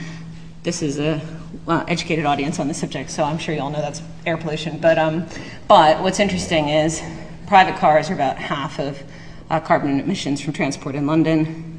[0.63, 1.21] this is a
[1.67, 4.79] well, educated audience on the subject, so I'm sure you all know that's air pollution.
[4.79, 5.27] But, um,
[5.67, 7.03] but what's interesting is
[7.49, 9.03] private cars are about half of
[9.51, 11.70] uh, carbon emissions from transport in London,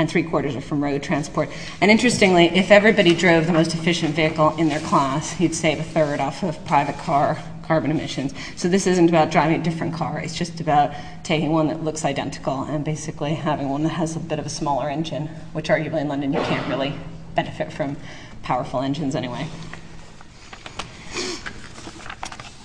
[0.00, 1.48] and three quarters are from road transport.
[1.80, 5.84] And interestingly, if everybody drove the most efficient vehicle in their class, you'd save a
[5.84, 7.38] third off of private car
[7.70, 8.34] carbon emissions.
[8.56, 12.04] So this isn't about driving a different car, it's just about taking one that looks
[12.04, 16.00] identical and basically having one that has a bit of a smaller engine, which arguably
[16.00, 16.92] in London you can't really
[17.36, 17.96] benefit from
[18.42, 19.46] powerful engines anyway.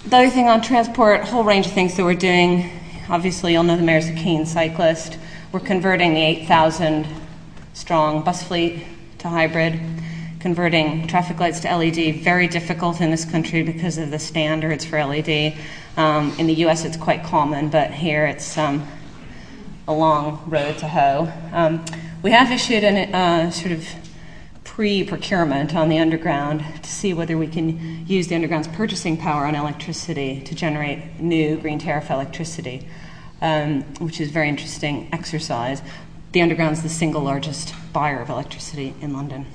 [0.06, 2.72] The other thing on transport, a whole range of things that we're doing.
[3.08, 5.20] Obviously, you'll know the mayor's a keen cyclist.
[5.52, 7.08] We're converting the 8,000
[7.76, 8.84] strong bus fleet
[9.20, 9.78] to hybrid
[10.40, 15.04] converting traffic lights to LED very difficult in this country because of the standards for
[15.04, 15.56] LED.
[15.98, 18.88] Um, in the US, it's quite common, but here it's um,
[19.88, 21.32] a long road to hoe.
[21.52, 21.84] Um,
[22.22, 23.86] we have issued a uh, sort of
[24.64, 29.46] pre procurement on the underground to see whether we can use the underground's purchasing power
[29.46, 32.88] on electricity to generate new green tariff electricity,
[33.42, 35.82] um, which is a very interesting exercise.
[36.36, 39.46] The underground is the single largest buyer of electricity in London.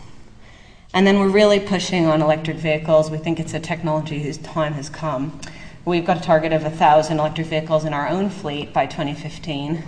[0.94, 3.10] And then we're really pushing on electric vehicles.
[3.10, 5.38] We think it's a technology whose time has come.
[5.84, 9.84] We've got a target of 1,000 electric vehicles in our own fleet by 2015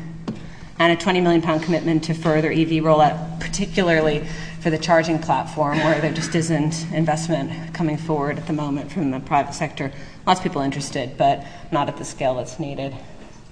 [0.78, 4.28] and a 20 million pound commitment to further EV rollout, particularly
[4.60, 9.10] for the charging platform where there just isn't investment coming forward at the moment from
[9.12, 9.90] the private sector.
[10.26, 12.94] Lots of people interested, but not at the scale that's needed.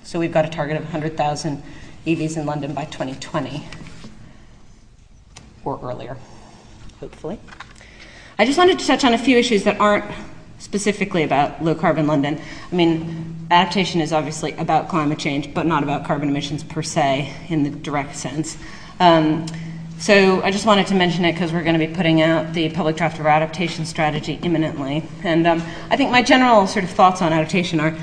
[0.03, 1.62] So we've got a target of 100,000
[2.06, 3.66] EVs in London by 2020
[5.64, 6.16] or earlier
[7.00, 7.38] hopefully.
[8.38, 10.04] I just wanted to touch on a few issues that aren't
[10.58, 12.38] specifically about low carbon London.
[12.70, 17.34] I mean, adaptation is obviously about climate change, but not about carbon emissions per se
[17.48, 18.56] in the direct sense.
[19.00, 19.46] Um,
[19.98, 22.70] so I just wanted to mention it because we're going to be putting out the
[22.70, 25.02] public draft of our adaptation strategy imminently.
[25.22, 27.94] And um, I think my general sort of thoughts on adaptation are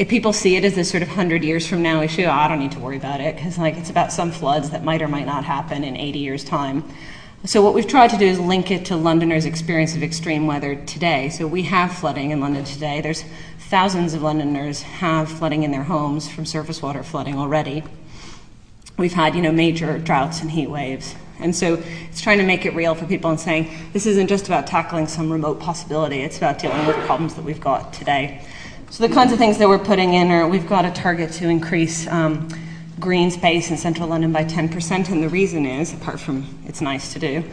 [0.00, 2.48] if people see it as this sort of 100 years from now issue, oh, I
[2.48, 5.08] don't need to worry about it because like it's about some floods that might or
[5.08, 6.82] might not happen in 80 years' time.
[7.44, 10.74] So, what we've tried to do is link it to Londoners' experience of extreme weather
[10.74, 11.28] today.
[11.28, 13.02] So, we have flooding in London today.
[13.02, 13.24] There's
[13.58, 17.82] thousands of Londoners have flooding in their homes from surface water flooding already.
[18.96, 21.14] We've had, you know, major droughts and heat waves.
[21.40, 24.46] And so it's trying to make it real for people and saying this isn't just
[24.46, 28.42] about tackling some remote possibility, it's about dealing with problems that we've got today.
[28.90, 31.48] So the kinds of things that we're putting in are we've got a target to
[31.48, 32.48] increase um,
[32.98, 37.12] green space in central London by 10%, and the reason is, apart from it's nice
[37.12, 37.44] to do,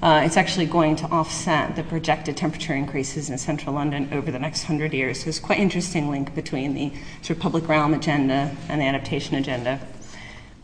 [0.00, 4.38] uh, it's actually going to offset the projected temperature increases in central London over the
[4.38, 5.22] next 100 years.
[5.22, 9.36] So it's quite interesting link between the sort of public realm agenda and the adaptation
[9.36, 9.78] agenda.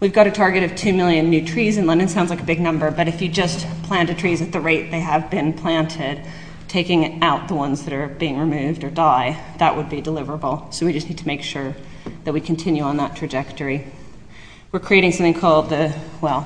[0.01, 2.09] We've got a target of 2 million new trees in London.
[2.09, 5.01] Sounds like a big number, but if you just planted trees at the rate they
[5.01, 6.27] have been planted,
[6.73, 10.73] taking out the ones that are being removed or die, that would be deliverable.
[10.73, 11.77] So we just need to make sure
[12.25, 13.87] that we continue on that trajectory
[14.73, 16.41] we're creating something called the, well,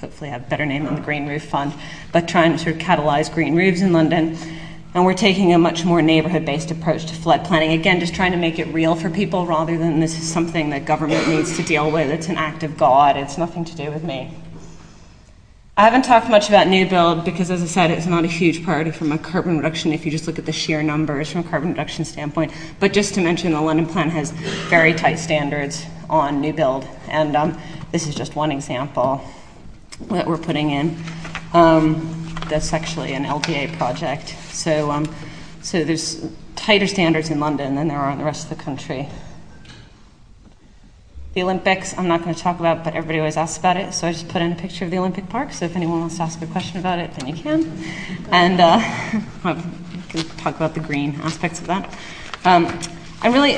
[0.00, 1.72] hopefully have a better name than the Green Roof Fund,
[2.12, 4.36] but trying to sort of catalyze green roofs in London.
[4.94, 7.78] And we're taking a much more neighborhood based approach to flood planning.
[7.78, 10.86] Again, just trying to make it real for people rather than this is something that
[10.86, 12.10] government needs to deal with.
[12.10, 14.34] It's an act of God, it's nothing to do with me.
[15.78, 18.64] I haven't talked much about new build because, as I said, it's not a huge
[18.64, 21.44] priority from a carbon reduction if you just look at the sheer numbers from a
[21.44, 22.52] carbon reduction standpoint.
[22.80, 26.84] But just to mention, the London plan has very tight standards on new build.
[27.06, 27.60] And um,
[27.92, 29.24] this is just one example
[30.10, 30.96] that we're putting in.
[31.52, 34.30] Um, that's actually an LDA project.
[34.50, 35.14] So, um,
[35.62, 39.08] so there's tighter standards in London than there are in the rest of the country.
[41.38, 44.08] The Olympics, I'm not going to talk about, but everybody always asks about it, so
[44.08, 45.52] I just put in a picture of the Olympic Park.
[45.52, 47.80] So if anyone wants to ask a question about it, then you can.
[48.32, 48.78] And uh,
[49.44, 49.64] I
[50.08, 51.96] can talk about the green aspects of that.
[52.44, 52.66] Um,
[53.22, 53.56] and really,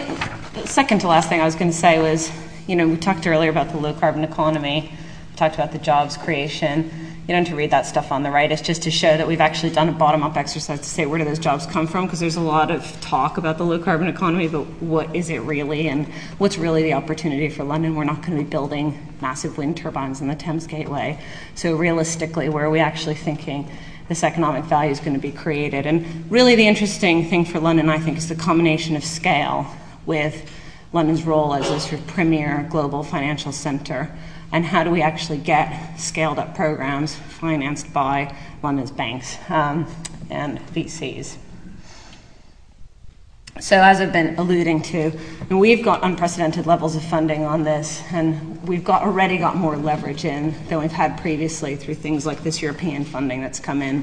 [0.52, 2.30] the second to last thing I was going to say was
[2.66, 4.92] you know, we talked earlier about the low carbon economy,
[5.30, 6.90] we talked about the jobs creation.
[7.30, 8.50] You have to read that stuff on the right.
[8.50, 11.16] It's just to show that we've actually done a bottom up exercise to say where
[11.16, 12.06] do those jobs come from?
[12.06, 15.38] Because there's a lot of talk about the low carbon economy, but what is it
[15.42, 15.86] really?
[15.86, 17.94] And what's really the opportunity for London?
[17.94, 21.22] We're not going to be building massive wind turbines in the Thames Gateway.
[21.54, 23.70] So, realistically, where are we actually thinking
[24.08, 25.86] this economic value is going to be created.
[25.86, 29.72] And really, the interesting thing for London, I think, is the combination of scale
[30.04, 30.50] with
[30.92, 34.10] London's role as a sort of premier global financial center.
[34.52, 39.86] And how do we actually get scaled up programs financed by London's banks um,
[40.28, 41.36] and VCs?
[43.60, 45.12] So, as I've been alluding to,
[45.50, 50.24] we've got unprecedented levels of funding on this, and we've got already got more leverage
[50.24, 54.02] in than we've had previously through things like this European funding that's come in.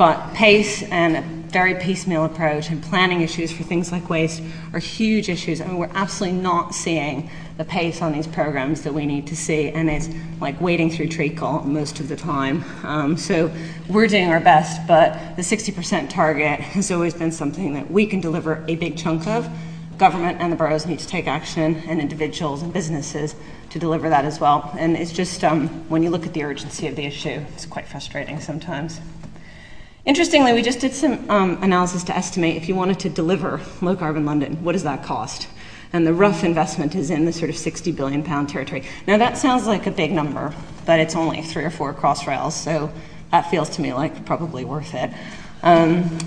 [0.00, 4.78] But pace and a very piecemeal approach and planning issues for things like waste are
[4.78, 5.60] huge issues.
[5.60, 9.36] I mean, we're absolutely not seeing the pace on these programs that we need to
[9.36, 10.08] see, and it's
[10.40, 12.64] like wading through treacle most of the time.
[12.82, 13.52] Um, so
[13.90, 18.22] we're doing our best, but the 60% target has always been something that we can
[18.22, 19.50] deliver a big chunk of.
[19.98, 23.34] Government and the boroughs need to take action, and individuals and businesses
[23.68, 24.74] to deliver that as well.
[24.78, 27.86] And it's just um, when you look at the urgency of the issue, it's quite
[27.86, 28.98] frustrating sometimes.
[30.06, 33.94] Interestingly, we just did some um, analysis to estimate if you wanted to deliver low
[33.94, 35.46] carbon London, what does that cost?
[35.92, 38.84] And the rough investment is in the sort of 60 billion pound territory.
[39.06, 40.54] Now, that sounds like a big number,
[40.86, 42.90] but it's only three or four Crossrails, so
[43.30, 45.10] that feels to me like probably worth it.
[45.62, 46.18] Um,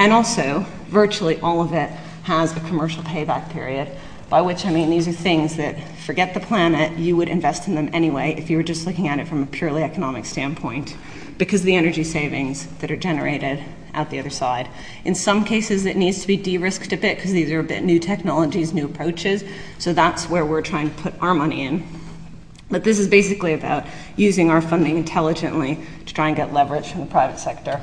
[0.00, 1.90] and also, virtually all of it
[2.24, 3.88] has a commercial payback period,
[4.28, 7.76] by which I mean these are things that forget the planet, you would invest in
[7.76, 10.96] them anyway if you were just looking at it from a purely economic standpoint
[11.40, 14.68] because of the energy savings that are generated out the other side.
[15.06, 17.64] In some cases, it needs to be de risked a bit because these are a
[17.64, 19.42] bit new technologies, new approaches.
[19.78, 21.82] So that's where we're trying to put our money in.
[22.70, 27.00] But this is basically about using our funding intelligently to try and get leverage from
[27.00, 27.80] the private sector.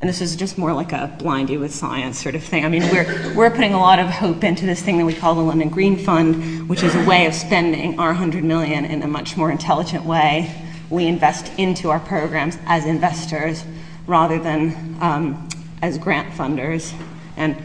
[0.00, 2.64] And this is just more like a blindy with science sort of thing.
[2.64, 5.34] I mean, we're, we're putting a lot of hope into this thing that we call
[5.34, 9.08] the London Green Fund, which is a way of spending our 100 million in a
[9.08, 13.64] much more intelligent way we invest into our programs as investors
[14.06, 15.48] rather than um,
[15.82, 16.92] as grant funders.
[17.36, 17.56] And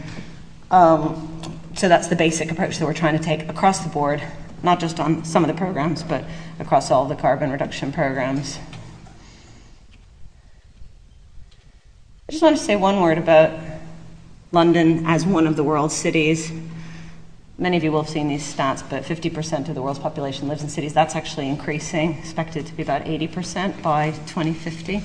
[0.70, 1.30] um,
[1.74, 4.22] so that's the basic approach that we're trying to take across the board,
[4.62, 6.24] not just on some of the programs, but
[6.58, 8.58] across all the carbon reduction programs.
[12.28, 13.58] I just want to say one word about
[14.52, 16.52] London as one of the world's cities.
[17.56, 20.64] Many of you will have seen these stats, but 50% of the world's population lives
[20.64, 20.92] in cities.
[20.92, 25.00] That's actually increasing, expected to be about 80% by 2050.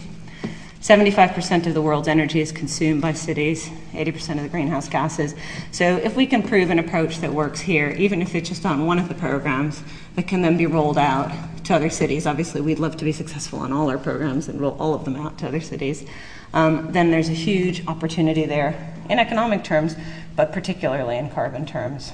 [0.82, 5.36] 75% of the world's energy is consumed by cities, 80% of the greenhouse gases.
[5.72, 8.88] So, if we can prove an approach that works here, even if it's just on
[8.88, 9.84] one of the programs,
[10.16, 11.32] that can then be rolled out
[11.66, 14.76] to other cities, obviously, we'd love to be successful on all our programs and roll
[14.80, 16.04] all of them out to other cities,
[16.54, 19.96] um, then there's a huge opportunity there in economic terms,
[20.36, 22.12] but particularly in carbon terms.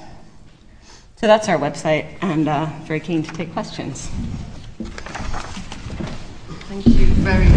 [1.18, 4.10] So that's our website, and uh, very keen to take questions.
[6.68, 7.56] Thank you very much.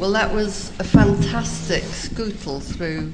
[0.00, 3.12] Well, that was a fantastic scootle through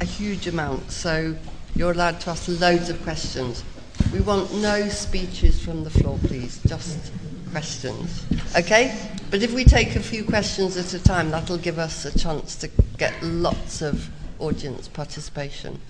[0.00, 1.34] a huge amount, so
[1.74, 3.64] you're allowed to ask loads of questions.
[4.12, 7.10] We want no speeches from the floor, please, just
[7.56, 8.22] questions.
[8.54, 8.94] Okay?
[9.30, 12.54] But if we take a few questions at a time, that'll give us a chance
[12.56, 15.80] to get lots of audience participation.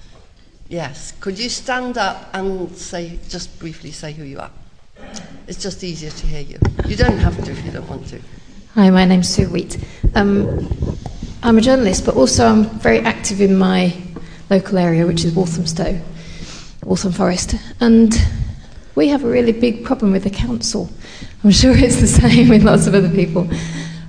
[0.68, 1.12] Yes.
[1.18, 4.52] Could you stand up and say, just briefly say who you are?
[5.48, 6.60] It's just easier to hear you.
[6.86, 8.20] You don't have to if you don't want to.
[8.74, 9.76] Hi, my name's Sue Wheat.
[10.14, 10.68] Um,
[11.42, 13.92] I'm a journalist, but also I'm very active in my
[14.50, 16.00] local area, which is Walthamstow,
[16.84, 17.56] Waltham Forest.
[17.80, 18.14] And
[18.94, 20.90] we have a really big problem with the council.
[21.44, 23.48] I'm sure it's the same with lots of other people.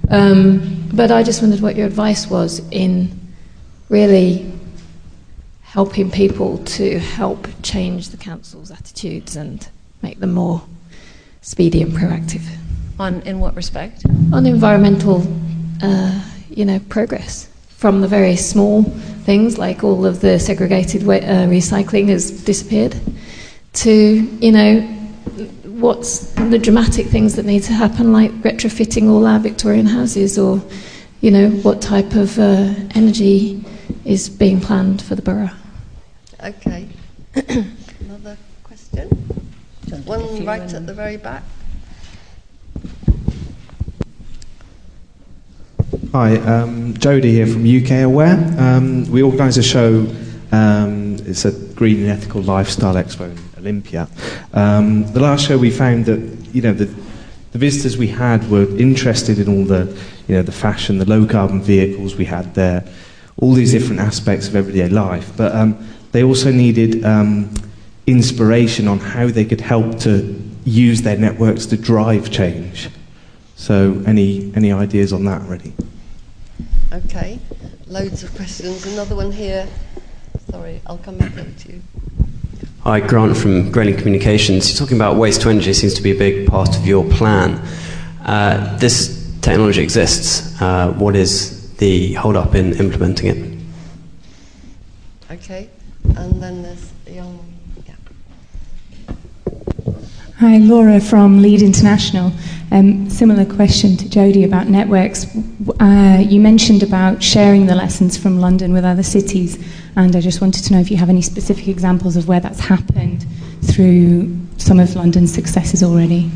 [0.10, 3.12] Um, but I just wondered what your advice was in
[3.90, 4.52] really
[5.62, 9.68] helping people to help change the council's attitudes and
[10.02, 10.64] make them more
[11.42, 12.44] speedy and proactive.
[13.00, 14.06] On in what respect?
[14.34, 15.22] On environmental,
[15.84, 18.84] uh, you know, progress from the very small
[19.28, 22.96] things like all of the segregated uh, recycling has disappeared
[23.74, 23.92] to
[24.42, 24.97] you know
[25.78, 30.62] what's the dramatic things that need to happen, like retrofitting all our Victorian houses, or
[31.22, 33.64] you know what type of uh, energy
[34.06, 35.50] is being planned for the borough.
[36.44, 36.88] Okay.
[38.00, 39.10] Another question.
[40.06, 41.44] One right at the very back.
[46.14, 48.56] Hi, um, Jody here from UK Aware.
[48.58, 50.08] Um, we organise a show.
[50.52, 54.08] Um, it's a green and ethical lifestyle expo Olympia.
[54.54, 56.20] Um, the last show we found that
[56.54, 56.86] you know the,
[57.52, 59.86] the visitors we had were interested in all the
[60.28, 62.84] you know the fashion, the low carbon vehicles we had there.
[63.40, 65.32] all these different aspects of everyday life.
[65.38, 65.78] But um,
[66.12, 67.54] they also needed um,
[68.08, 72.90] inspiration on how they could help to use their networks to drive change.
[73.56, 75.74] So, any any ideas on that, really?
[76.94, 77.40] Okay,
[77.88, 78.86] loads of questions.
[78.86, 79.68] Another one here.
[80.50, 81.82] Sorry, I'll come back over to you.
[82.88, 84.70] Hi, Grant from Grayling Communications.
[84.70, 87.56] You're talking about waste to energy seems to be a big part of your plan.
[88.24, 90.56] Uh, this technology exists.
[90.62, 93.60] Uh, what is the hold up in implementing it?
[95.30, 95.70] Okay,
[96.16, 97.38] and then there's young.
[97.86, 97.96] Yeah.
[100.38, 102.32] Hi, Laura from Lead International.
[102.70, 105.26] Um, similar question to Jody about networks.
[105.80, 109.58] Uh, you mentioned about sharing the lessons from London with other cities,
[109.96, 112.60] and I just wanted to know if you have any specific examples of where that's
[112.60, 113.26] happened
[113.62, 116.30] through some of London's successes already.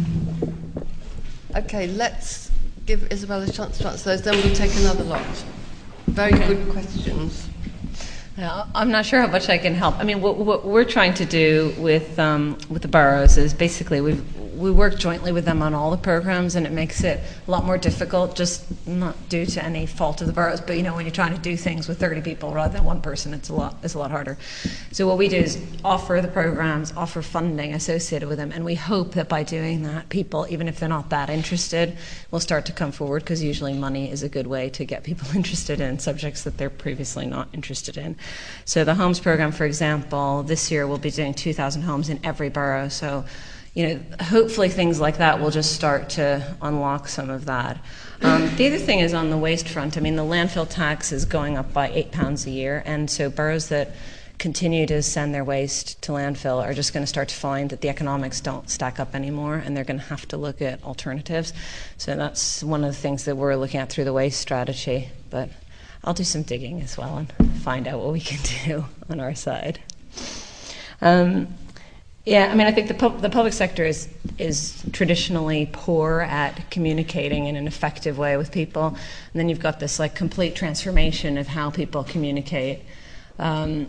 [1.56, 2.50] Okay, let's
[2.86, 5.26] give Isabel a chance to answer those, then we'll take another lot.
[6.08, 7.50] Very good questions.
[8.38, 10.00] Yeah, I'm not sure how much I can help.
[10.00, 14.00] I mean, what, what we're trying to do with um, with the boroughs is basically
[14.00, 14.14] we
[14.62, 17.66] we work jointly with them on all the programs, and it makes it a lot
[17.66, 18.36] more difficult.
[18.36, 21.34] Just not due to any fault of the boroughs, but you know, when you're trying
[21.34, 24.00] to do things with 30 people rather than one person, it's a lot it's a
[24.00, 24.38] lot harder.
[24.92, 28.76] So what we do is offer the programs, offer funding associated with them, and we
[28.76, 31.98] hope that by doing that, people, even if they're not that interested,
[32.30, 35.28] will start to come forward because usually money is a good way to get people
[35.36, 38.16] interested in subjects that they're previously not interested in.
[38.66, 42.50] So the homes program, for example, this year we'll be doing 2,000 homes in every
[42.50, 42.90] borough.
[42.90, 43.26] So,
[43.74, 47.78] you know, hopefully things like that will just start to unlock some of that.
[48.22, 49.98] Um, the other thing is on the waste front.
[49.98, 53.30] I mean, the landfill tax is going up by eight pounds a year, and so
[53.30, 53.94] boroughs that
[54.42, 57.82] continue to send their waste to landfill are just going to start to find that
[57.82, 61.54] the economics don't stack up anymore and they're going to have to look at alternatives.
[61.98, 65.10] So that's one of the things that we're looking at through the waste strategy.
[65.30, 65.50] But
[66.04, 69.36] I'll do some digging as well and find out what we can do on our
[69.36, 69.80] side.
[71.02, 71.54] Um,
[72.26, 74.08] yeah, I mean, I think the, the public sector is
[74.38, 78.98] is traditionally poor at communicating in an effective way with people, and
[79.34, 82.82] then you've got this like complete transformation of how people communicate.
[83.40, 83.88] Um,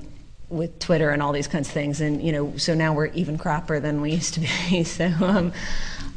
[0.49, 3.39] with Twitter and all these kinds of things, and you know, so now we're even
[3.39, 4.85] crappier than we used to be.
[4.85, 5.53] So um,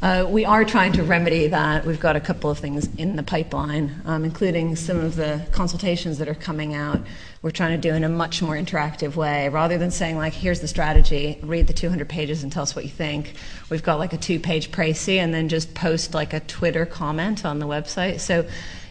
[0.02, 1.86] uh, we are trying to remedy that.
[1.86, 6.18] We've got a couple of things in the pipeline, um, including some of the consultations
[6.18, 7.00] that are coming out.
[7.46, 10.58] We're trying to do in a much more interactive way, rather than saying like, "Here's
[10.58, 11.38] the strategy.
[11.42, 13.34] Read the 200 pages and tell us what you think."
[13.70, 17.60] We've got like a two-page précis, and then just post like a Twitter comment on
[17.60, 18.18] the website.
[18.18, 18.46] So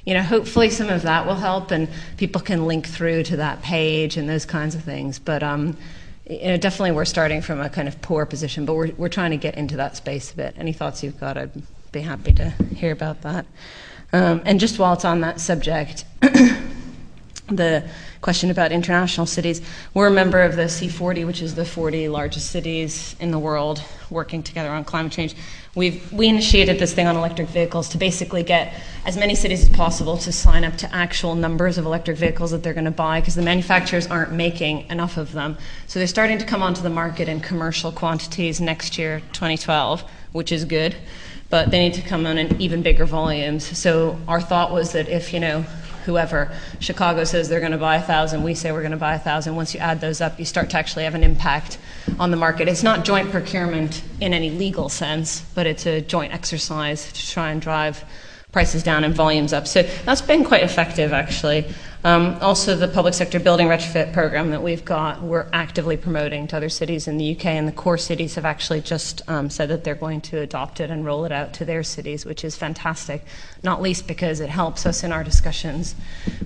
[0.05, 3.61] you know, hopefully some of that will help and people can link through to that
[3.61, 5.19] page and those kinds of things.
[5.19, 5.75] But um,
[6.29, 9.31] you know, definitely we're starting from a kind of poor position, but we're, we're trying
[9.31, 10.55] to get into that space a bit.
[10.57, 13.47] Any thoughts you've got, I'd be happy to hear about that.
[14.13, 16.05] Um, and just while it's on that subject,
[17.47, 17.87] the
[18.21, 19.61] question about international cities.
[19.93, 23.83] We're a member of the C40, which is the 40 largest cities in the world
[24.09, 25.35] working together on climate change.
[25.75, 28.73] We've, we initiated this thing on electric vehicles to basically get
[29.05, 32.63] as many cities as possible to sign up to actual numbers of electric vehicles that
[32.63, 35.57] they're going to buy because the manufacturers aren't making enough of them.
[35.85, 40.51] So they're starting to come onto the market in commercial quantities next year, 2012, which
[40.51, 40.95] is good.
[41.51, 43.77] But they need to come on in even bigger volumes.
[43.77, 45.63] So our thought was that if, you know,
[46.05, 46.51] whoever.
[46.79, 48.43] Chicago says they're going to buy a thousand.
[48.43, 49.55] We say we're going to buy a thousand.
[49.55, 51.77] Once you add those up, you start to actually have an impact
[52.19, 52.67] on the market.
[52.67, 57.51] It's not joint procurement in any legal sense, but it's a joint exercise to try
[57.51, 58.03] and drive
[58.55, 59.67] prices down and volumes up.
[59.67, 61.65] So that's been quite effective, actually.
[62.05, 66.55] Um, also, the public sector building retrofit program that we've got, we're actively promoting to
[66.55, 69.83] other cities in the UK, and the core cities have actually just um, said that
[69.83, 73.25] they're going to adopt it and roll it out to their cities, which is fantastic.
[73.61, 75.93] Not least because it helps us in our discussions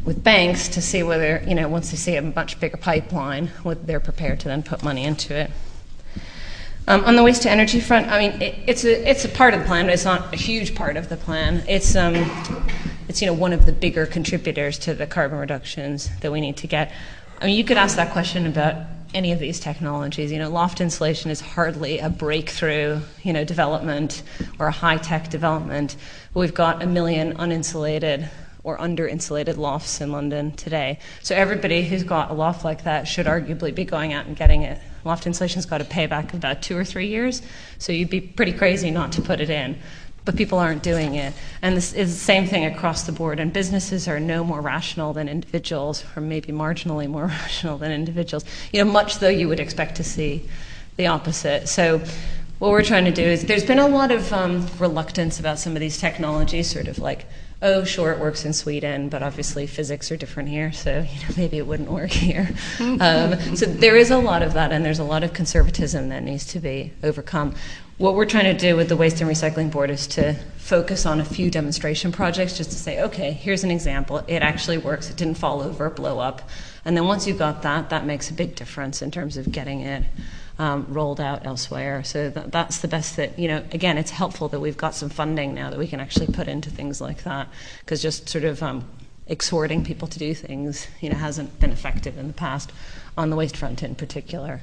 [0.03, 3.84] with banks to see whether, you know, once they see a much bigger pipeline, whether
[3.84, 5.51] they're prepared to then put money into it.
[6.88, 9.54] Um, on the waste to energy front, I mean, it, it's a it's a part
[9.54, 11.64] of the plan, but it's not a huge part of the plan.
[11.68, 12.16] It's um,
[13.08, 16.58] it's you know one of the bigger contributors to the carbon reductions that we need
[16.58, 16.92] to get.
[17.42, 18.76] I mean, you could ask that question about
[19.14, 20.32] any of these technologies.
[20.32, 24.24] You know, loft insulation is hardly a breakthrough, you know, development
[24.60, 25.96] or a high tech development.
[26.34, 28.30] We've got a million uninsulated
[28.64, 31.00] or under insulated lofts in London today.
[31.24, 34.64] So everybody who's got a loft like that should arguably be going out and getting
[34.64, 37.41] it Loft insulation's got a payback of about two or three years,
[37.78, 39.78] so you'd be pretty crazy not to put it in.
[40.26, 41.34] But people aren't doing it.
[41.62, 43.39] And this is the same thing across the board.
[43.39, 48.45] And businesses are no more rational than individuals, or maybe marginally more rational than individuals.
[48.72, 50.47] You know, much though you would expect to see
[50.97, 51.70] the opposite.
[51.70, 52.02] So
[52.60, 55.76] what we're trying to do is there's been a lot of um, reluctance about some
[55.76, 57.26] of these technologies, sort of like
[57.62, 61.36] oh, sure, it works in Sweden, but obviously physics are different here, so you know,
[61.38, 62.49] maybe it wouldn't work here.
[62.80, 66.24] um, so there is a lot of that, and there's a lot of conservatism that
[66.24, 67.55] needs to be overcome.
[67.97, 71.20] What we're trying to do with the Waste and Recycling Board is to focus on
[71.20, 74.24] a few demonstration projects just to say, okay, here's an example.
[74.28, 75.10] It actually works.
[75.10, 76.47] It didn't fall over, blow up.
[76.86, 79.82] And then once you got that, that makes a big difference in terms of getting
[79.82, 80.05] it
[80.60, 82.03] um, rolled out elsewhere.
[82.03, 85.10] So that, that's the best that, you know, again, it's helpful that we've got some
[85.10, 87.47] funding now that we can actually put into things like that
[87.80, 88.88] because just sort of um,
[89.26, 92.74] exhorting people to do things, you know, hasn't been effective in the past
[93.18, 94.62] on the waste front in particular.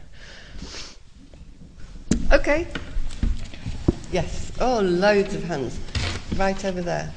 [2.31, 2.67] Okay.
[4.13, 4.53] Yes.
[4.61, 5.81] Oh, loads of hands.
[6.37, 7.13] Right over there.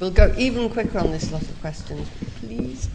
[0.00, 2.08] We'll go even quicker on this lot of questions,
[2.40, 2.88] please.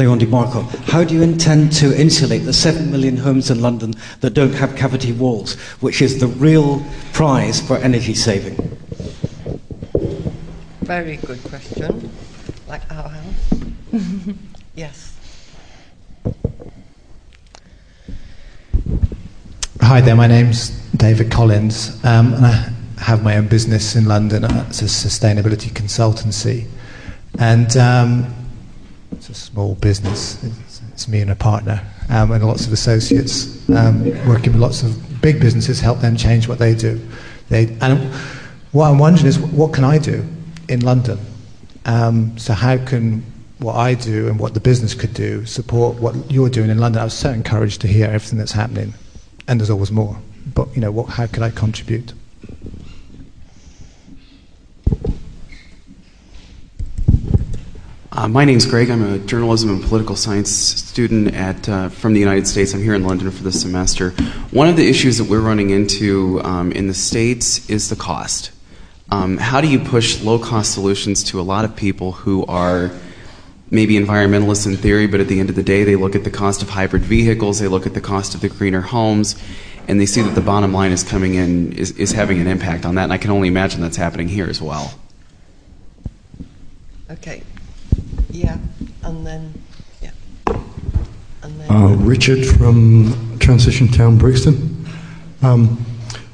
[0.00, 4.30] Leon DeMarco, how do you intend to insulate the 7 million homes in London that
[4.30, 6.82] don't have cavity walls, which is the real
[7.12, 8.56] prize for energy saving?
[10.80, 12.10] Very good question.
[12.66, 13.52] Like our house.
[14.74, 15.14] yes.
[19.82, 22.72] Hi there, my name's David Collins, um, and I
[23.02, 24.44] have my own business in London.
[24.44, 26.66] Uh, it's a sustainability consultancy,
[27.38, 28.39] and um,
[29.12, 30.42] it's a small business.
[30.42, 34.82] It's, it's me and a partner, um, and lots of associates um, working with lots
[34.82, 37.00] of big businesses, help them change what they do.
[37.48, 38.12] They, and
[38.72, 40.24] what I'm wondering is, what can I do
[40.68, 41.18] in London?
[41.84, 43.24] Um, so how can
[43.58, 47.00] what I do and what the business could do support what you're doing in London?
[47.00, 48.94] I was so encouraged to hear everything that's happening
[49.48, 50.16] and there's always more.
[50.54, 52.12] But you know, what, how could I contribute?
[58.12, 58.90] Uh, my name's Greg.
[58.90, 62.74] I'm a journalism and political science student at uh, from the United States.
[62.74, 64.10] I'm here in London for this semester.
[64.50, 68.50] One of the issues that we're running into um, in the states is the cost.
[69.12, 72.90] Um, how do you push low-cost solutions to a lot of people who are
[73.70, 76.30] maybe environmentalists in theory, but at the end of the day, they look at the
[76.30, 79.40] cost of hybrid vehicles, they look at the cost of the greener homes,
[79.86, 82.84] and they see that the bottom line is coming in, is, is having an impact
[82.84, 83.04] on that.
[83.04, 84.94] And I can only imagine that's happening here as well.
[87.08, 87.44] Okay.
[88.32, 88.58] Yeah.
[89.02, 89.54] And then,
[90.02, 90.10] yeah.
[91.42, 91.70] And then.
[91.70, 94.86] Uh, Richard from Transition Town Brixton.
[95.42, 95.84] Um,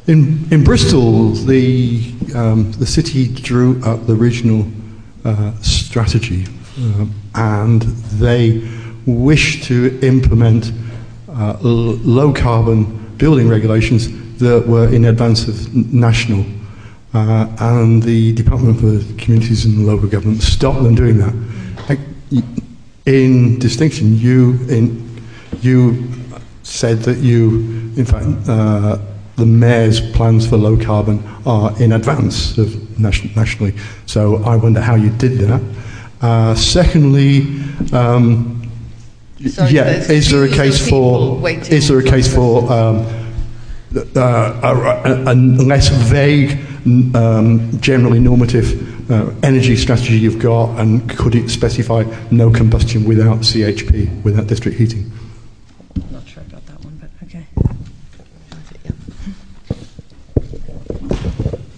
[0.07, 4.67] in, in Bristol, the, um, the city drew up the regional
[5.25, 6.47] uh, strategy
[6.79, 8.69] uh, and they
[9.07, 10.73] wish to implement
[11.29, 16.45] uh, l- low carbon building regulations that were in advance of n- national.
[17.15, 21.35] Uh, and the Department for Communities and Local Government stopped them doing that.
[23.07, 25.23] In distinction, you, in,
[25.61, 26.11] you
[26.65, 27.61] said that you,
[27.97, 28.99] in fact, uh,
[29.37, 33.75] the mayor's plans for low carbon are in advance of nation- nationally.
[34.07, 35.63] So I wonder how you did that.
[36.21, 37.61] Uh, secondly,
[37.93, 38.69] um,
[39.47, 43.07] Sorry, yeah, is there a case for is there a case for um,
[43.95, 46.59] uh, a, a, a less vague,
[47.15, 53.39] um, generally normative uh, energy strategy you've got, and could it specify no combustion without
[53.39, 55.11] CHP, without district heating?
[56.11, 57.47] Not sure about that one, but okay.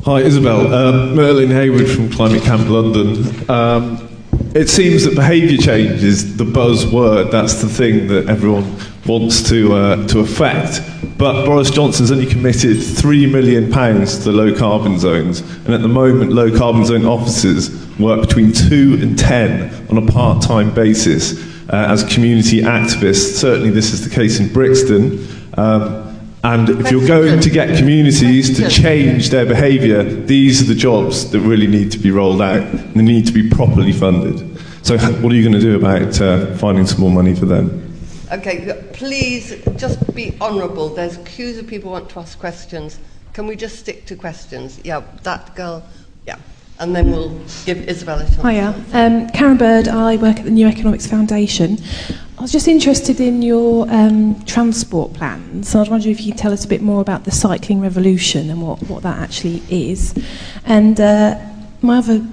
[0.04, 0.72] Hi, Isabel.
[0.72, 3.50] Um, Merlin Hayward from Climate Camp London.
[3.50, 4.08] Um,
[4.54, 7.30] it seems that behaviour change is the buzzword.
[7.30, 8.76] That's the thing that everyone
[9.06, 10.80] wants to uh, to affect.
[11.18, 15.82] But Boris Johnson's only committed three million pounds to the low carbon zones, and at
[15.82, 20.72] the moment, low carbon zone officers work between two and ten on a part time
[20.72, 21.36] basis
[21.70, 23.34] uh, as community activists.
[23.34, 25.26] Certainly, this is the case in Brixton.
[25.54, 26.04] Um,
[26.44, 31.32] and if you're going to get communities to change their behaviour, these are the jobs
[31.32, 34.56] that really need to be rolled out and they need to be properly funded.
[34.86, 37.87] So, what are you going to do about uh, finding some more money for them?
[38.30, 40.90] Okay, please just be honourable.
[40.90, 42.98] There's queues of people who want to ask questions.
[43.32, 44.80] Can we just stick to questions?
[44.84, 45.82] Yeah, that girl.
[46.26, 46.36] Yeah.
[46.78, 47.30] And then we'll
[47.64, 48.42] give Isabella a chance.
[48.42, 48.84] Hiya.
[48.92, 51.78] Um, Karen Bird, I work at the New Economics Foundation.
[52.38, 55.74] I was just interested in your um, transport plans.
[55.74, 58.50] I was wondering if you could tell us a bit more about the cycling revolution
[58.50, 60.14] and what, what that actually is.
[60.66, 61.38] And uh,
[61.80, 62.24] my other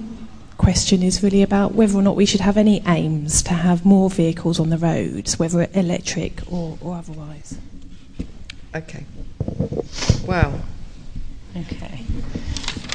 [0.58, 4.10] question is really about whether or not we should have any aims to have more
[4.10, 7.58] vehicles on the roads, whether electric or, or otherwise.
[8.74, 9.04] Okay.
[10.26, 10.60] Wow.
[11.56, 12.00] Okay.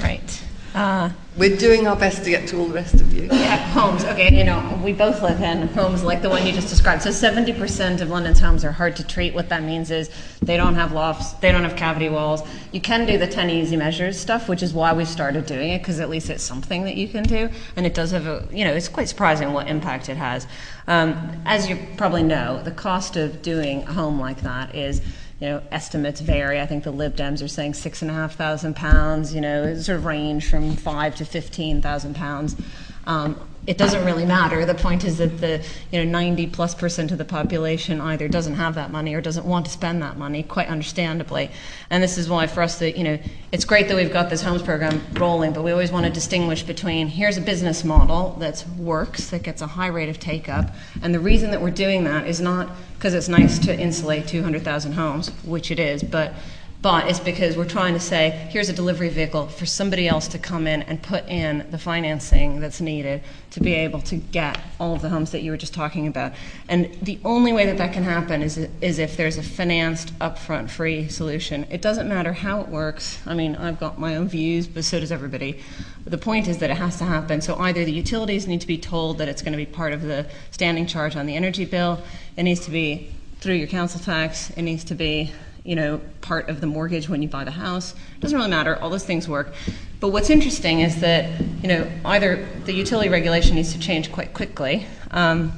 [0.01, 0.40] Right.
[0.73, 3.23] Uh, We're doing our best to get to all the rest of you.
[3.23, 4.05] Yeah, homes.
[4.05, 7.01] Okay, you know, we both live in homes like the one you just described.
[7.01, 9.33] So 70% of London's homes are hard to treat.
[9.33, 10.09] What that means is
[10.41, 12.41] they don't have lofts, they don't have cavity walls.
[12.71, 15.79] You can do the 10 easy measures stuff, which is why we started doing it,
[15.79, 17.49] because at least it's something that you can do.
[17.75, 20.47] And it does have a, you know, it's quite surprising what impact it has.
[20.87, 25.01] Um, as you probably know, the cost of doing a home like that is
[25.41, 26.61] you know, estimates vary.
[26.61, 29.33] I think the Lib Dems are saying six and a half thousand pounds.
[29.33, 32.55] You know, sort of range from five to fifteen thousand pounds.
[33.07, 34.65] Um, it doesn't really matter.
[34.65, 38.55] The point is that the you know 90 plus percent of the population either doesn't
[38.55, 41.51] have that money or doesn't want to spend that money, quite understandably.
[41.89, 43.19] And this is why for us that you know
[43.51, 46.63] it's great that we've got this homes program rolling, but we always want to distinguish
[46.63, 50.73] between here's a business model that works, that gets a high rate of take up,
[51.03, 54.91] and the reason that we're doing that is not because it's nice to insulate 200,000
[54.91, 56.33] homes, which it is, but
[56.81, 60.39] but it's because we're trying to say here's a delivery vehicle for somebody else to
[60.39, 63.21] come in and put in the financing that's needed
[63.51, 66.33] to be able to get all of the homes that you were just talking about.
[66.69, 70.71] And the only way that that can happen is, is if there's a financed, upfront,
[70.71, 71.67] free solution.
[71.69, 73.19] It doesn't matter how it works.
[73.27, 75.59] I mean, I've got my own views, but so does everybody.
[76.05, 77.41] The point is that it has to happen.
[77.41, 80.01] So either the utilities need to be told that it's going to be part of
[80.01, 82.01] the standing charge on the energy bill,
[82.37, 85.31] it needs to be through your council tax, it needs to be
[85.63, 87.93] you know, part of the mortgage when you buy the house.
[87.93, 88.75] It doesn't really matter.
[88.77, 89.53] All those things work.
[89.99, 94.33] But what's interesting is that, you know, either the utility regulation needs to change quite
[94.33, 95.53] quickly, um,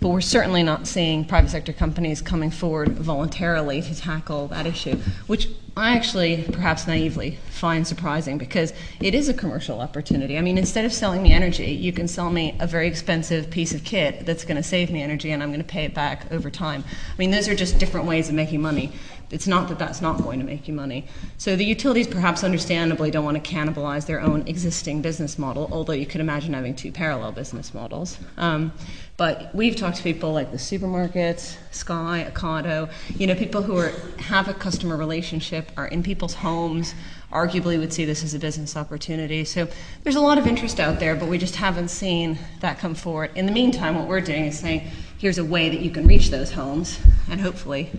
[0.00, 4.96] but we're certainly not seeing private sector companies coming forward voluntarily to tackle that issue,
[5.26, 10.36] which I actually, perhaps naively, find surprising because it is a commercial opportunity.
[10.36, 13.72] I mean, instead of selling me energy, you can sell me a very expensive piece
[13.72, 16.30] of kit that's going to save me energy and I'm going to pay it back
[16.32, 16.84] over time.
[16.88, 18.92] I mean, those are just different ways of making money.
[19.30, 21.06] It's not that that's not going to make you money.
[21.36, 25.92] So the utilities, perhaps understandably, don't want to cannibalize their own existing business model, although
[25.92, 28.18] you could imagine having two parallel business models.
[28.36, 28.72] Um,
[29.18, 33.92] but we've talked to people like the supermarkets, Sky, Ocado, you know, people who are,
[34.18, 36.94] have a customer relationship, are in people's homes,
[37.32, 39.44] arguably would see this as a business opportunity.
[39.44, 39.68] So
[40.04, 43.32] there's a lot of interest out there, but we just haven't seen that come forward.
[43.34, 46.30] In the meantime, what we're doing is saying, here's a way that you can reach
[46.30, 46.98] those homes,
[47.28, 47.90] and hopefully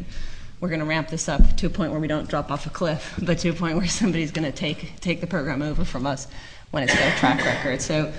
[0.59, 2.69] we're going to ramp this up to a point where we don't drop off a
[2.69, 6.05] cliff, but to a point where somebody's going to take take the program over from
[6.05, 6.27] us
[6.71, 7.81] when it's got a track record.
[7.81, 8.13] So,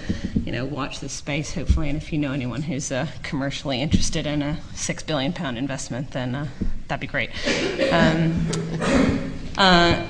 [0.45, 4.26] you know, watch this space hopefully, and if you know anyone who's uh, commercially interested
[4.26, 6.47] in a six billion pound investment, then uh,
[6.88, 7.30] that'd be great.
[7.93, 8.47] Um,
[9.57, 10.05] uh,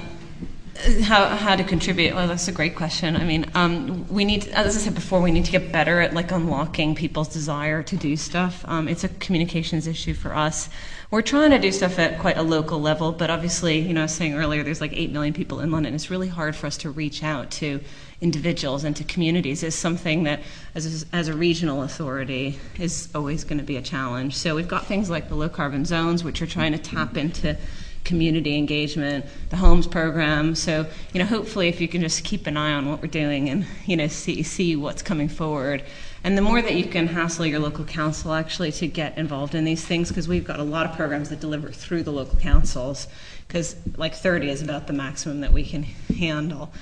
[1.03, 2.15] how, how to contribute?
[2.15, 3.17] Well, that's a great question.
[3.17, 6.15] I mean, um, we need, as I said before, we need to get better at
[6.15, 8.65] like unlocking people's desire to do stuff.
[8.67, 10.69] Um, it's a communications issue for us.
[11.11, 14.05] We're trying to do stuff at quite a local level, but obviously, you know, I
[14.05, 15.95] was saying earlier, there's like eight million people in London.
[15.95, 17.81] It's really hard for us to reach out to
[18.21, 19.63] individuals and to communities.
[19.65, 20.41] Is something that,
[20.75, 24.37] as a, as a regional authority, is always going to be a challenge.
[24.37, 27.57] So we've got things like the low carbon zones, which are trying to tap into
[28.05, 30.55] community engagement, the homes program.
[30.55, 33.49] So, you know, hopefully if you can just keep an eye on what we're doing
[33.49, 35.85] and, you know, see, see what's coming forward.
[36.23, 39.65] And the more that you can hassle your local council actually to get involved in
[39.65, 43.07] these things, because we've got a lot of programs that deliver through the local councils,
[43.49, 46.73] because like 30 is about the maximum that we can handle.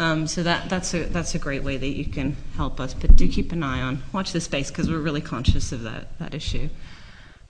[0.00, 2.94] Um, so that, that's, a, that's a great way that you can help us.
[2.94, 6.18] But do keep an eye on, watch the space, because we're really conscious of that,
[6.18, 6.68] that issue.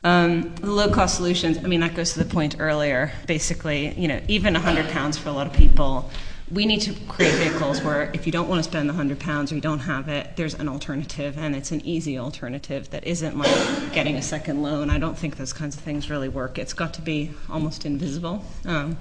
[0.04, 3.12] Um, the low cost solutions, I mean, that goes to the point earlier.
[3.26, 6.08] Basically, you know, even 100 pounds for a lot of people,
[6.50, 9.50] we need to create vehicles where if you don't want to spend the 100 pounds
[9.50, 13.36] or you don't have it, there's an alternative, and it's an easy alternative that isn't
[13.36, 14.88] like getting a second loan.
[14.88, 16.58] I don't think those kinds of things really work.
[16.58, 18.96] It's got to be almost invisible um,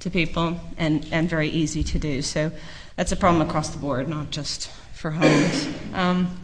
[0.00, 2.22] to people and, and very easy to do.
[2.22, 2.50] So
[2.96, 5.68] that's a problem across the board, not just for homes.
[5.94, 6.38] Um,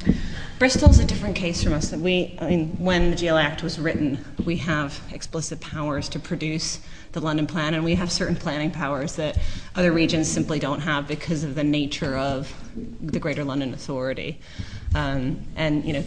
[0.59, 1.93] Bristol's a different case from us.
[1.93, 6.81] We, I mean, when the GLA Act was written, we have explicit powers to produce
[7.13, 9.39] the London Plan, and we have certain planning powers that
[9.75, 12.55] other regions simply don't have because of the nature of
[13.03, 14.41] the Greater London Authority.
[14.95, 16.05] Um, and you know,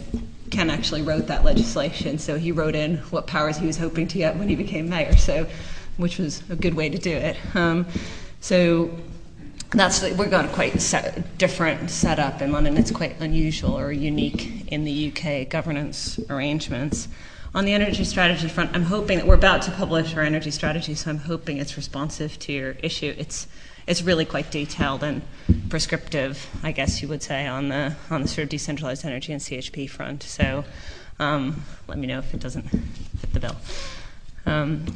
[0.50, 4.18] Ken actually wrote that legislation, so he wrote in what powers he was hoping to
[4.18, 5.16] get when he became mayor.
[5.16, 5.46] So,
[5.96, 7.36] which was a good way to do it.
[7.54, 7.86] Um,
[8.40, 8.90] so
[9.70, 12.76] that's we've got a quite set, different setup in London.
[12.76, 17.08] It's quite unusual or unique in the UK governance arrangements.
[17.54, 20.94] On the energy strategy front, I'm hoping that we're about to publish our energy strategy,
[20.94, 23.14] so I'm hoping it's responsive to your issue.
[23.16, 23.46] It's
[23.86, 25.22] it's really quite detailed and
[25.68, 29.40] prescriptive, I guess you would say, on the on the sort of decentralized energy and
[29.40, 30.22] CHP front.
[30.22, 30.64] So
[31.18, 33.56] um, let me know if it doesn't fit the bill.
[34.46, 34.86] Um,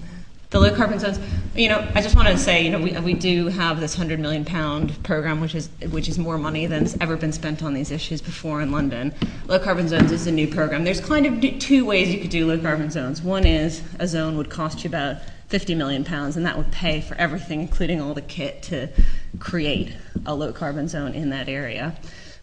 [0.55, 1.19] The low carbon zones,
[1.55, 4.19] you know, I just want to say, you know, we, we do have this 100
[4.19, 7.93] million pound program, which is, which is more money than's ever been spent on these
[7.93, 9.15] issues before in London.
[9.47, 10.83] Low carbon zones is a new program.
[10.83, 13.23] There's kind of two ways you could do low carbon zones.
[13.23, 17.01] One is a zone would cost you about 50 million pounds, and that would pay
[17.01, 18.89] for everything, including all the kit to
[19.39, 19.93] create
[20.27, 21.95] a low carbon zone in that area.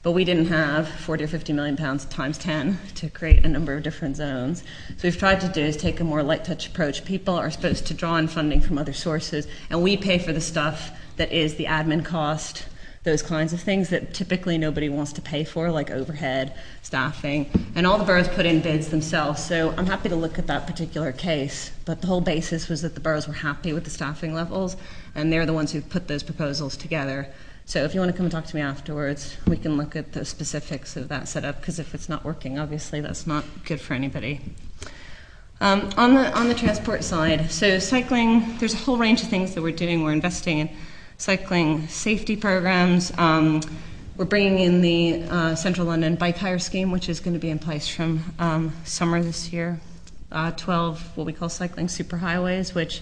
[0.04, 3.76] But we didn't have 40 or 50 million pounds times 10 to create a number
[3.76, 4.64] of different zones.
[4.98, 7.06] So we've tried to do is take a more light touch approach.
[7.06, 10.42] People are supposed to draw in funding from other sources, and we pay for the
[10.42, 12.66] stuff that is the admin cost,
[13.04, 17.86] those kinds of things that typically nobody wants to pay for, like overhead, staffing, and
[17.86, 19.44] all the boroughs put in bids themselves.
[19.44, 22.96] So I'm happy to look at that particular case, but the whole basis was that
[22.96, 24.78] the boroughs were happy with the staffing levels,
[25.14, 27.28] and they're the ones who put those proposals together.
[27.72, 30.12] So if you want to come and talk to me afterwards, we can look at
[30.12, 33.94] the specifics of that setup, because if it's not working, obviously that's not good for
[33.94, 34.42] anybody.
[35.62, 39.56] Um, on the on the transport side, so cycling, there's a whole range of things
[39.56, 40.04] that we're doing.
[40.04, 40.70] We're investing in
[41.18, 43.14] cycling safety programs.
[43.18, 43.62] Um,
[44.18, 47.52] we're bringing in the uh, Central London Bike Hire Scheme, which is going to be
[47.52, 49.80] in place from um, summer this year.
[50.30, 53.02] Uh, 12 what we call cycling superhighways, which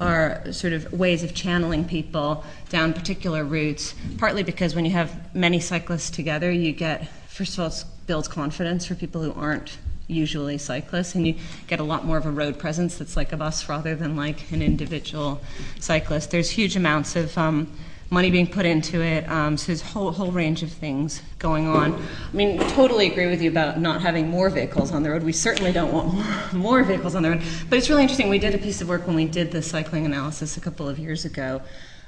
[0.00, 5.34] are sort of ways of channeling people down particular routes, partly because when you have
[5.34, 9.78] many cyclists together, you get, first of all, it builds confidence for people who aren't
[10.06, 11.34] usually cyclists, and you
[11.66, 14.50] get a lot more of a road presence that's like a bus rather than like
[14.52, 15.40] an individual
[15.80, 16.30] cyclist.
[16.30, 17.72] There's huge amounts of um,
[18.14, 19.28] money being put into it.
[19.28, 21.94] Um, so there's a whole, whole range of things going on.
[21.94, 25.24] I mean, totally agree with you about not having more vehicles on the road.
[25.24, 27.42] We certainly don't want more, more vehicles on the road.
[27.68, 28.30] But it's really interesting.
[28.30, 30.98] We did a piece of work when we did the cycling analysis a couple of
[30.98, 31.60] years ago.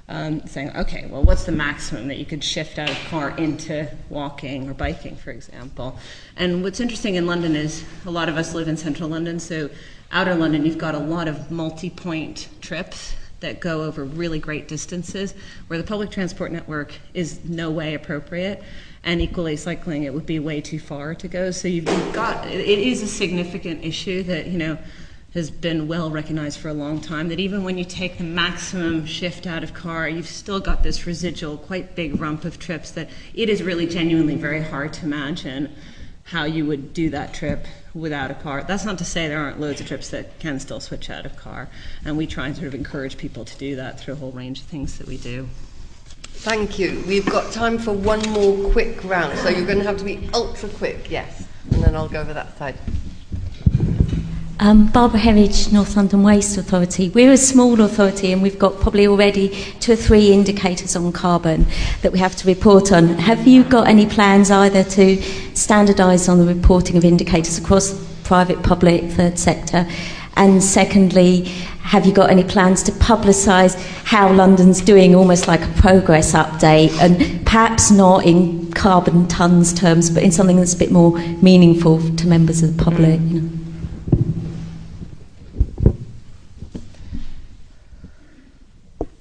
[0.08, 3.90] Um, saying, okay, well, what's the maximum that you could shift out of car into
[4.08, 5.98] walking or biking, for example?
[6.36, 9.68] And what's interesting in London is a lot of us live in central London, so
[10.12, 14.68] outer London, you've got a lot of multi point trips that go over really great
[14.68, 15.34] distances
[15.66, 18.62] where the public transport network is no way appropriate.
[19.04, 21.52] And equally cycling it would be way too far to go.
[21.52, 24.78] So you've got it is a significant issue that you know
[25.36, 29.04] has been well recognized for a long time that even when you take the maximum
[29.04, 33.10] shift out of car you've still got this residual quite big rump of trips that
[33.34, 35.70] it is really genuinely very hard to imagine
[36.26, 38.62] how you would do that trip without a car.
[38.64, 41.36] That's not to say there aren't loads of trips that can still switch out of
[41.36, 41.68] car,
[42.04, 44.60] and we try and sort of encourage people to do that through a whole range
[44.60, 45.48] of things that we do.
[46.38, 47.02] Thank you.
[47.06, 50.28] We've got time for one more quick round, so you're going to have to be
[50.34, 52.76] ultra quick, yes, and then I'll go over that side.
[54.58, 57.10] Um, Barbara Herridge, North London Waste Authority.
[57.10, 59.50] We're a small authority and we've got probably already
[59.80, 61.66] two or three indicators on carbon
[62.00, 63.08] that we have to report on.
[63.18, 65.18] Have you got any plans either to
[65.52, 67.92] standardise on the reporting of indicators across
[68.24, 69.86] private, public, third sector?
[70.36, 71.44] And secondly,
[71.82, 76.98] have you got any plans to publicise how London's doing, almost like a progress update,
[76.98, 82.00] and perhaps not in carbon tonnes terms, but in something that's a bit more meaningful
[82.16, 83.20] to members of the public?
[83.20, 83.55] You know?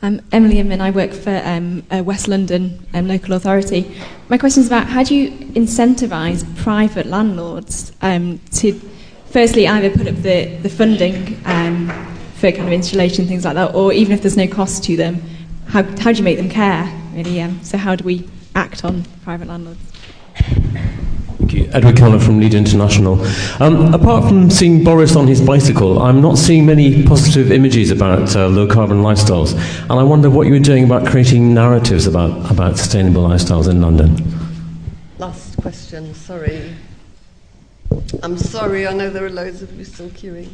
[0.06, 0.82] I'm Emily Inman.
[0.82, 3.92] I work for um, West London um, local authority.
[4.30, 8.74] My question is about how do you incentivise private landlords um, to,
[9.32, 11.88] firstly, either put up the, the funding um,
[12.36, 15.24] for kind of installation, things like that, or even if there's no cost to them,
[15.70, 16.84] how, how do you make them care,
[17.16, 17.42] really?
[17.42, 19.80] Um, so, how do we act on private landlords?
[21.56, 21.74] Thank you.
[21.74, 23.22] Edward Keller from Lead International.
[23.62, 28.36] Um, apart from seeing Boris on his bicycle, I'm not seeing many positive images about
[28.36, 29.54] uh, low carbon lifestyles.
[29.84, 33.80] And I wonder what you were doing about creating narratives about, about sustainable lifestyles in
[33.82, 34.18] London.
[35.18, 36.76] Last question, sorry.
[38.22, 40.50] I'm sorry, I know there are loads of you still queuing.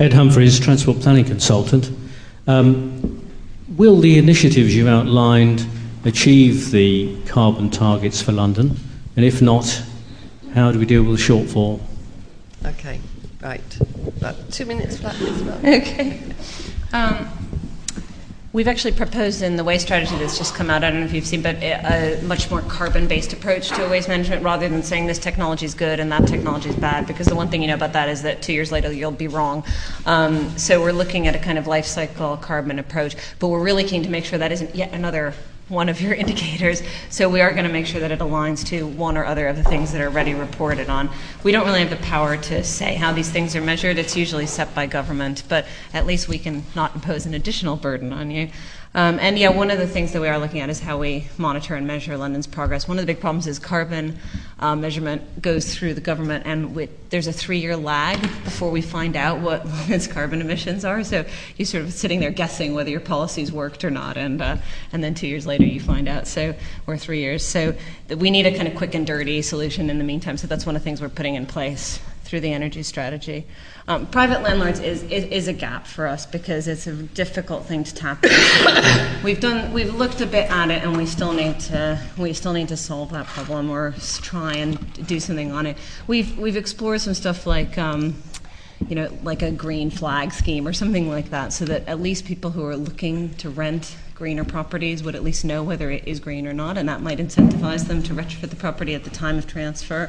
[0.00, 1.90] Ed Humphreys, Transport Planning Consultant.
[2.48, 3.30] Um,
[3.76, 5.64] will the initiatives you outlined
[6.04, 8.76] achieve the carbon targets for London?
[9.14, 9.84] And if not,
[10.54, 11.80] how do we deal with the shortfall?
[12.64, 13.00] Okay,
[13.42, 13.80] right.
[14.18, 15.58] About two minutes flat as well.
[15.64, 16.20] Okay.
[16.92, 17.28] Um,
[18.54, 21.14] We've actually proposed in the waste strategy that's just come out, I don't know if
[21.14, 25.06] you've seen, but a much more carbon based approach to waste management rather than saying
[25.06, 27.76] this technology is good and that technology is bad, because the one thing you know
[27.76, 29.64] about that is that two years later you'll be wrong.
[30.04, 33.84] Um, so we're looking at a kind of life cycle carbon approach, but we're really
[33.84, 35.32] keen to make sure that isn't yet another
[35.72, 36.82] one of your indicators.
[37.08, 39.56] So we are going to make sure that it aligns to one or other of
[39.56, 41.10] the things that are already reported on.
[41.42, 43.98] We don't really have the power to say how these things are measured.
[43.98, 48.12] It's usually set by government, but at least we can not impose an additional burden
[48.12, 48.50] on you.
[48.94, 51.26] Um, and yeah, one of the things that we are looking at is how we
[51.38, 52.86] monitor and measure London's progress.
[52.86, 54.18] One of the big problems is carbon
[54.58, 59.16] uh, measurement goes through the government, and we, there's a three-year lag before we find
[59.16, 61.02] out what London's carbon emissions are.
[61.04, 61.24] So
[61.56, 64.58] you're sort of sitting there guessing whether your policies worked or not, and uh,
[64.92, 66.26] and then two years later you find out.
[66.26, 66.54] So
[66.86, 67.44] or three years.
[67.44, 67.74] So
[68.14, 70.36] we need a kind of quick and dirty solution in the meantime.
[70.36, 73.46] So that's one of the things we're putting in place through the energy strategy.
[73.88, 77.82] Um, private landlords is, is, is, a gap for us because it's a difficult thing
[77.82, 79.20] to tap into.
[79.24, 82.52] we've done we've looked a bit at it and we still need to we still
[82.52, 85.76] need to solve that problem or try and do something on it.
[86.06, 88.22] We've we've explored some stuff like um,
[88.88, 92.24] you know like a green flag scheme or something like that, so that at least
[92.24, 96.20] people who are looking to rent greener properties would at least know whether it is
[96.20, 99.38] green or not, and that might incentivize them to retrofit the property at the time
[99.38, 100.08] of transfer.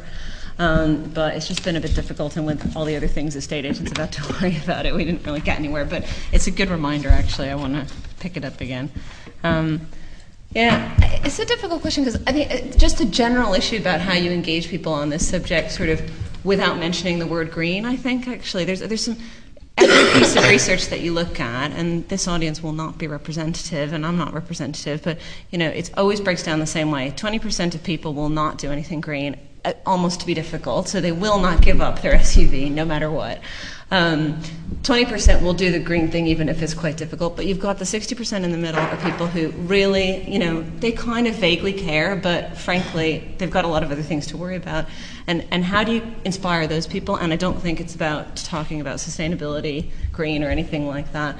[0.60, 3.42] Um, but it's just been a bit difficult, and with all the other things the
[3.42, 5.86] state agents have had to worry about it, we didn't really get anywhere.
[5.86, 7.50] But it's a good reminder, actually.
[7.50, 8.92] I want to pick it up again.
[9.44, 9.88] Um,
[10.52, 10.96] yeah,
[11.26, 14.68] it's a difficult question because I think just a general issue about how you engage
[14.70, 16.02] people on this subject, sort of
[16.46, 17.86] without mentioning the word green.
[17.86, 19.18] I think actually there's there's some
[19.78, 23.94] every piece of research that you look at, and this audience will not be representative,
[23.94, 25.18] and I'm not representative, but
[25.50, 27.12] you know, it always breaks down the same way.
[27.16, 29.36] 20% of people will not do anything green,
[29.86, 33.40] almost to be difficult, so they will not give up their SUV no matter what.
[33.92, 34.42] Um,
[34.82, 37.86] 20% will do the green thing even if it's quite difficult, but you've got the
[37.86, 42.16] 60% in the middle of people who really, you know, they kind of vaguely care,
[42.16, 44.86] but frankly, they've got a lot of other things to worry about.
[45.28, 47.16] And, and how do you inspire those people?
[47.16, 51.38] And I don't think it's about talking about sustainability, green, or anything like that.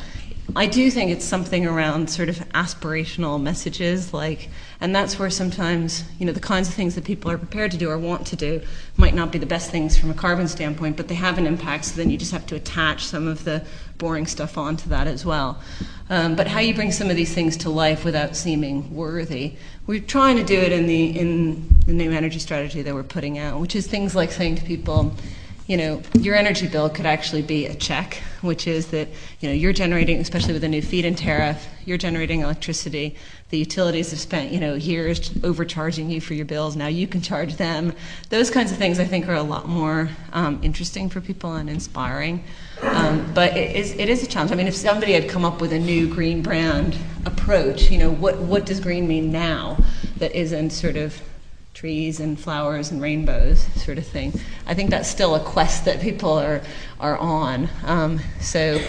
[0.56, 4.50] I do think it's something around sort of aspirational messages, like,
[4.84, 7.78] and that's where sometimes, you know, the kinds of things that people are prepared to
[7.78, 8.62] do or want to do
[8.98, 11.86] might not be the best things from a carbon standpoint, but they have an impact,
[11.86, 13.66] so then you just have to attach some of the
[13.98, 15.58] boring stuff onto that as well.
[16.10, 19.54] Um, but how you bring some of these things to life without seeming worthy,
[19.88, 23.40] we're trying to do it in the, in the new energy strategy that we're putting
[23.40, 25.16] out, which is things like saying to people,
[25.66, 29.08] you know, your energy bill could actually be a check, which is that,
[29.40, 33.16] you know, you're generating, especially with a new feed-in tariff, you're generating electricity.
[33.54, 36.76] The utilities have spent, you know, years overcharging you for your bills.
[36.76, 37.94] Now you can charge them.
[38.30, 41.70] Those kinds of things, I think, are a lot more um, interesting for people and
[41.70, 42.44] inspiring.
[42.82, 44.52] Um, but it is, it is a challenge.
[44.52, 46.98] I mean, if somebody had come up with a new green brand
[47.28, 49.78] approach, you know, what, what does green mean now
[50.18, 51.22] that isn't sort of
[51.76, 54.34] trees and flowers and rainbows sort of thing.
[54.66, 56.62] I think that's still a quest that people are
[57.00, 57.70] are on.
[57.84, 58.80] Um, so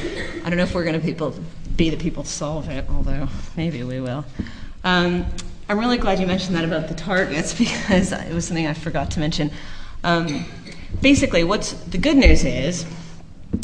[0.44, 1.34] I don't know if we're going to people
[1.76, 4.24] be the people to solve it, although maybe we will.
[4.84, 5.26] Um,
[5.68, 9.10] I'm really glad you mentioned that about the targets because it was something I forgot
[9.12, 9.50] to mention.
[10.02, 10.44] Um,
[11.00, 12.84] basically, what's the good news is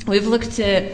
[0.06, 0.92] we've looked at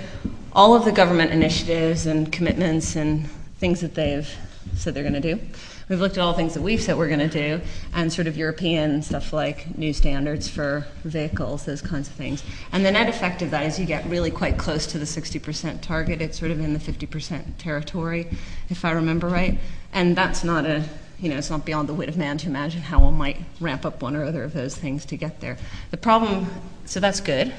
[0.52, 4.28] all of the government initiatives and commitments and things that they've
[4.74, 5.40] said they're going to do.
[5.88, 7.60] We've looked at all the things that we've said we're going to do,
[7.94, 12.42] and sort of European stuff like new standards for vehicles, those kinds of things.
[12.72, 15.80] And the net effect of that is you get really quite close to the 60%
[15.82, 16.20] target.
[16.20, 18.28] It's sort of in the 50% territory,
[18.68, 19.60] if I remember right.
[19.92, 20.84] And that's not a
[21.18, 23.86] you know, it's not beyond the wit of man to imagine how one might ramp
[23.86, 25.56] up one or other of those things to get there.
[25.90, 26.46] The problem,
[26.84, 27.54] so that's good.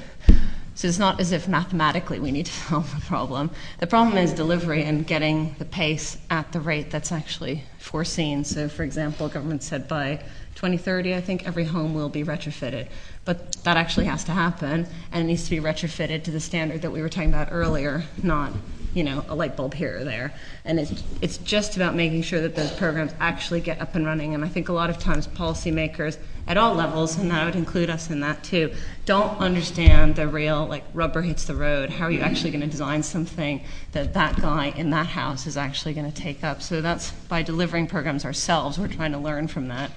[0.77, 3.49] So it's not as if mathematically we need to solve the problem.
[3.79, 8.43] The problem is delivery and getting the pace at the rate that's actually foreseen.
[8.43, 10.17] So, for example, government said by
[10.53, 12.89] 2030, I think every home will be retrofitted.
[13.25, 16.83] But that actually has to happen, and it needs to be retrofitted to the standard
[16.83, 18.53] that we were talking about earlier, not
[18.93, 20.33] you know, a light bulb here or there.
[20.63, 24.33] And it's, it's just about making sure that those programs actually get up and running.
[24.33, 26.17] And I think a lot of times policymakers
[26.47, 28.73] at all levels, and that would include us in that too,
[29.05, 31.89] don't understand the real, like, rubber hits the road.
[31.89, 35.57] How are you actually going to design something that that guy in that house is
[35.57, 36.61] actually going to take up?
[36.61, 39.91] So that's by delivering programs ourselves, we're trying to learn from that.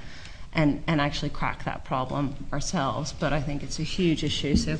[0.52, 3.12] And, and actually crack that problem ourselves.
[3.12, 4.56] But I think it's a huge issue.
[4.56, 4.78] So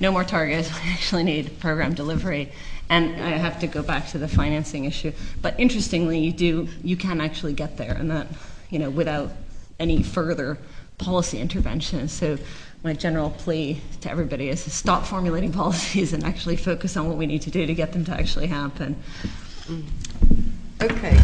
[0.00, 0.68] no more targets.
[0.84, 2.50] We actually need program delivery.
[2.90, 5.12] And I have to go back to the financing issue.
[5.40, 8.26] But interestingly, you do you can actually get there, and that
[8.68, 9.30] you know without
[9.78, 10.58] any further
[11.02, 12.08] policy intervention.
[12.08, 12.38] So
[12.84, 17.16] my general plea to everybody is to stop formulating policies and actually focus on what
[17.16, 18.96] we need to do to get them to actually happen.
[20.80, 21.18] Okay.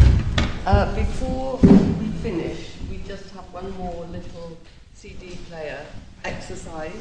[0.65, 4.57] Uh, before we finish, we just have one more little
[4.93, 5.85] CD player
[6.25, 6.91] exercise.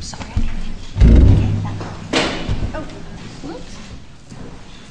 [0.00, 0.32] sorry.
[2.74, 2.84] Oh,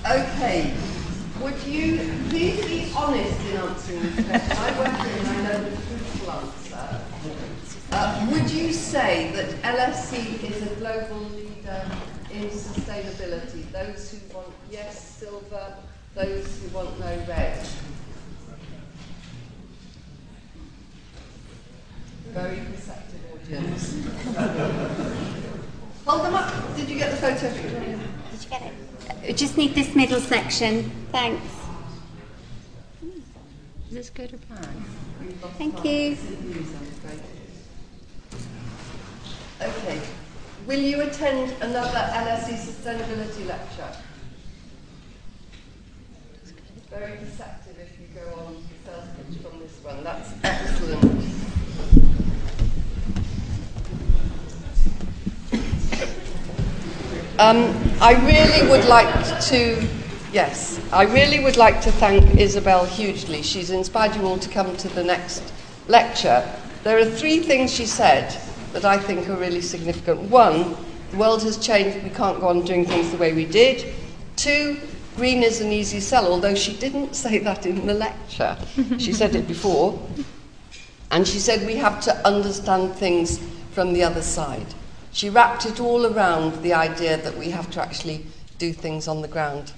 [0.05, 0.73] Okay.
[1.41, 1.97] Would you
[2.29, 4.51] please be honest in answering this question?
[4.51, 7.01] I work in and I know the truthful answer.
[7.91, 8.73] Uh, would you
[9.73, 11.83] LSE is a global leader
[12.31, 13.71] in sustainability?
[13.71, 15.73] Those who want yes, silver,
[16.13, 17.57] those who want no red.
[22.27, 23.95] Very receptive audience.
[26.05, 26.75] Hold them up.
[26.75, 27.51] Did you get the photo?
[27.51, 28.73] Did you get it?
[29.25, 30.91] We just need this middle section.
[31.11, 31.41] Thanks.
[33.89, 34.67] Is this good or bad?
[35.57, 36.15] Thank you.
[39.61, 40.01] Okay.
[40.65, 43.91] Will you attend another LSE sustainability lecture?
[46.89, 50.03] Very receptive if you go on the sales pitch from this one.
[50.03, 51.23] That's excellent.
[57.39, 59.11] Um, I really would like
[59.47, 59.87] to,
[60.31, 63.41] yes, I really would like to thank Isabel hugely.
[63.41, 65.51] She's inspired you all to come to the next
[65.87, 66.47] lecture.
[66.83, 68.39] There are three things she said
[68.73, 70.21] that I think are really significant.
[70.29, 70.75] One,
[71.11, 73.93] the world has changed, we can't go on doing things the way we did.
[74.35, 74.79] Two,
[75.15, 78.57] green is an easy sell, although she didn't say that in the lecture.
[78.97, 79.99] She said it before.
[81.11, 83.39] And she said we have to understand things
[83.71, 84.65] from the other side.
[85.11, 88.25] She wrapped it all around the idea that we have to actually
[88.57, 89.71] do things on the ground.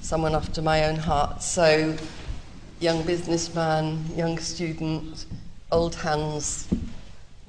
[0.00, 1.42] Someone after my own heart.
[1.42, 1.96] So,
[2.78, 5.26] young businessman, young student,
[5.72, 6.68] old hands,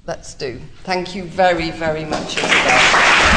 [0.08, 0.60] let's do.
[0.84, 3.37] Thank you very, very much, Isabel.